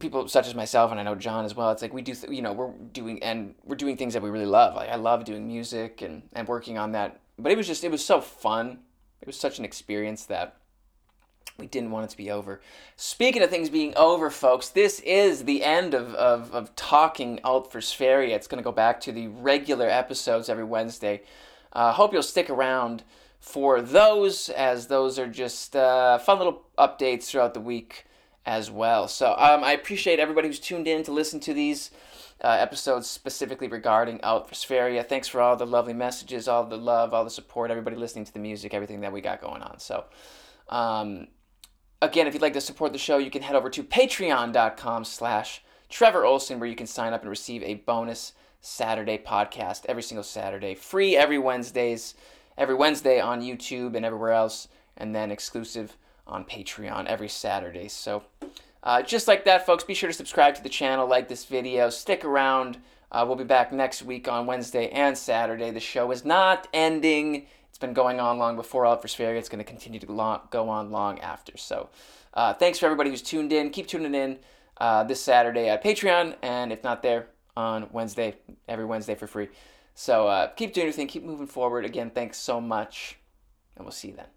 people 0.00 0.26
such 0.28 0.46
as 0.46 0.54
myself, 0.54 0.90
and 0.90 1.00
I 1.00 1.02
know 1.02 1.14
John 1.14 1.44
as 1.44 1.54
well, 1.54 1.70
it's 1.70 1.82
like 1.82 1.92
we 1.92 2.02
do, 2.02 2.14
th- 2.14 2.32
you 2.32 2.42
know, 2.42 2.52
we're 2.52 2.72
doing 2.92 3.22
and 3.22 3.54
we're 3.64 3.76
doing 3.76 3.96
things 3.96 4.14
that 4.14 4.22
we 4.22 4.30
really 4.30 4.46
love. 4.46 4.74
Like 4.74 4.88
I 4.88 4.96
love 4.96 5.24
doing 5.24 5.46
music 5.46 6.02
and 6.02 6.22
and 6.32 6.48
working 6.48 6.78
on 6.78 6.92
that. 6.92 7.20
But 7.38 7.52
it 7.52 7.56
was 7.56 7.66
just, 7.66 7.84
it 7.84 7.90
was 7.90 8.04
so 8.04 8.20
fun. 8.20 8.78
It 9.20 9.26
was 9.26 9.36
such 9.36 9.58
an 9.58 9.64
experience 9.64 10.26
that 10.26 10.56
we 11.58 11.66
didn't 11.66 11.90
want 11.90 12.04
it 12.04 12.10
to 12.10 12.16
be 12.16 12.30
over. 12.30 12.60
Speaking 12.96 13.42
of 13.42 13.50
things 13.50 13.70
being 13.70 13.94
over, 13.96 14.28
folks, 14.30 14.68
this 14.68 15.00
is 15.00 15.44
the 15.44 15.64
end 15.64 15.94
of, 15.94 16.14
of, 16.14 16.52
of 16.52 16.74
talking 16.74 17.40
Alt 17.44 17.70
for 17.70 17.80
Sverige. 17.80 18.30
It's 18.30 18.46
going 18.46 18.62
to 18.62 18.64
go 18.64 18.72
back 18.72 19.00
to 19.02 19.12
the 19.12 19.28
regular 19.28 19.88
episodes 19.88 20.48
every 20.48 20.64
Wednesday. 20.64 21.22
I 21.72 21.88
uh, 21.88 21.92
hope 21.92 22.12
you'll 22.12 22.22
stick 22.22 22.50
around 22.50 23.02
for 23.38 23.80
those, 23.80 24.48
as 24.48 24.86
those 24.86 25.18
are 25.18 25.28
just 25.28 25.76
uh, 25.76 26.18
fun 26.18 26.38
little 26.38 26.64
updates 26.78 27.24
throughout 27.24 27.54
the 27.54 27.60
week 27.60 28.06
as 28.46 28.70
well. 28.70 29.08
So 29.08 29.34
um, 29.38 29.64
I 29.64 29.72
appreciate 29.72 30.18
everybody 30.18 30.48
who's 30.48 30.60
tuned 30.60 30.86
in 30.86 31.02
to 31.04 31.12
listen 31.12 31.40
to 31.40 31.54
these 31.54 31.90
uh, 32.42 32.48
episodes 32.48 33.08
specifically 33.08 33.68
regarding 33.68 34.20
Alt 34.22 34.48
for 34.48 34.54
Sverige. 34.54 35.04
Thanks 35.06 35.28
for 35.28 35.40
all 35.40 35.56
the 35.56 35.66
lovely 35.66 35.94
messages, 35.94 36.46
all 36.48 36.64
the 36.64 36.76
love, 36.76 37.14
all 37.14 37.24
the 37.24 37.30
support, 37.30 37.70
everybody 37.70 37.96
listening 37.96 38.24
to 38.24 38.32
the 38.32 38.38
music, 38.38 38.74
everything 38.74 39.00
that 39.00 39.12
we 39.12 39.20
got 39.20 39.40
going 39.40 39.62
on. 39.62 39.78
So, 39.78 40.04
um, 40.68 41.28
again, 42.02 42.26
if 42.26 42.34
you'd 42.34 42.42
like 42.42 42.52
to 42.54 42.60
support 42.60 42.92
the 42.92 42.98
show, 42.98 43.18
you 43.18 43.30
can 43.30 43.42
head 43.42 43.56
over 43.56 43.70
to 43.70 43.82
patreon.com 43.82 45.04
slash 45.04 45.62
Trevor 45.88 46.24
Olson, 46.24 46.58
where 46.58 46.68
you 46.68 46.76
can 46.76 46.86
sign 46.86 47.12
up 47.12 47.22
and 47.22 47.30
receive 47.30 47.62
a 47.62 47.74
bonus 47.74 48.32
Saturday 48.60 49.18
podcast 49.18 49.84
every 49.86 50.02
single 50.02 50.24
Saturday, 50.24 50.74
free 50.74 51.16
every 51.16 51.38
Wednesdays, 51.38 52.14
every 52.58 52.74
Wednesday 52.74 53.20
on 53.20 53.42
YouTube 53.42 53.94
and 53.94 54.04
everywhere 54.04 54.32
else, 54.32 54.68
and 54.96 55.14
then 55.14 55.30
exclusive 55.30 55.96
on 56.26 56.44
Patreon 56.44 57.06
every 57.06 57.28
Saturday. 57.28 57.88
So, 57.88 58.24
uh, 58.82 59.02
just 59.02 59.28
like 59.28 59.44
that, 59.44 59.66
folks, 59.66 59.84
be 59.84 59.94
sure 59.94 60.08
to 60.08 60.14
subscribe 60.14 60.54
to 60.56 60.62
the 60.62 60.68
channel, 60.68 61.06
like 61.06 61.28
this 61.28 61.44
video, 61.44 61.90
stick 61.90 62.24
around. 62.24 62.78
Uh, 63.10 63.24
we'll 63.26 63.36
be 63.36 63.44
back 63.44 63.72
next 63.72 64.02
week 64.02 64.28
on 64.28 64.46
Wednesday 64.46 64.88
and 64.90 65.16
Saturday. 65.16 65.70
The 65.70 65.80
show 65.80 66.10
is 66.10 66.24
not 66.24 66.66
ending. 66.72 67.46
It's 67.68 67.78
been 67.78 67.92
going 67.92 68.20
on 68.20 68.38
long 68.38 68.56
before 68.56 68.86
All 68.86 68.96
for. 68.96 69.36
It's 69.36 69.48
going 69.48 69.58
to 69.58 69.64
continue 69.64 70.00
to 70.00 70.12
long, 70.12 70.40
go 70.50 70.68
on 70.68 70.90
long 70.90 71.20
after. 71.20 71.56
So 71.56 71.90
uh, 72.34 72.54
thanks 72.54 72.78
for 72.78 72.86
everybody 72.86 73.10
who's 73.10 73.22
tuned 73.22 73.52
in. 73.52 73.70
Keep 73.70 73.88
tuning 73.88 74.14
in 74.14 74.38
uh, 74.78 75.04
this 75.04 75.20
Saturday 75.20 75.68
at 75.68 75.82
Patreon, 75.82 76.36
and 76.42 76.72
if 76.72 76.82
not 76.82 77.02
there, 77.02 77.28
on 77.56 77.88
Wednesday, 77.92 78.34
every 78.68 78.84
Wednesday 78.84 79.14
for 79.14 79.26
free. 79.26 79.48
So 79.94 80.26
uh, 80.26 80.48
keep 80.48 80.72
doing 80.72 80.88
your 80.88 80.92
thing, 80.92 81.06
keep 81.06 81.22
moving 81.22 81.46
forward. 81.46 81.84
Again, 81.84 82.10
thanks 82.10 82.38
so 82.38 82.60
much, 82.60 83.18
and 83.76 83.84
we'll 83.84 83.92
see 83.92 84.08
you 84.08 84.16
then. 84.16 84.33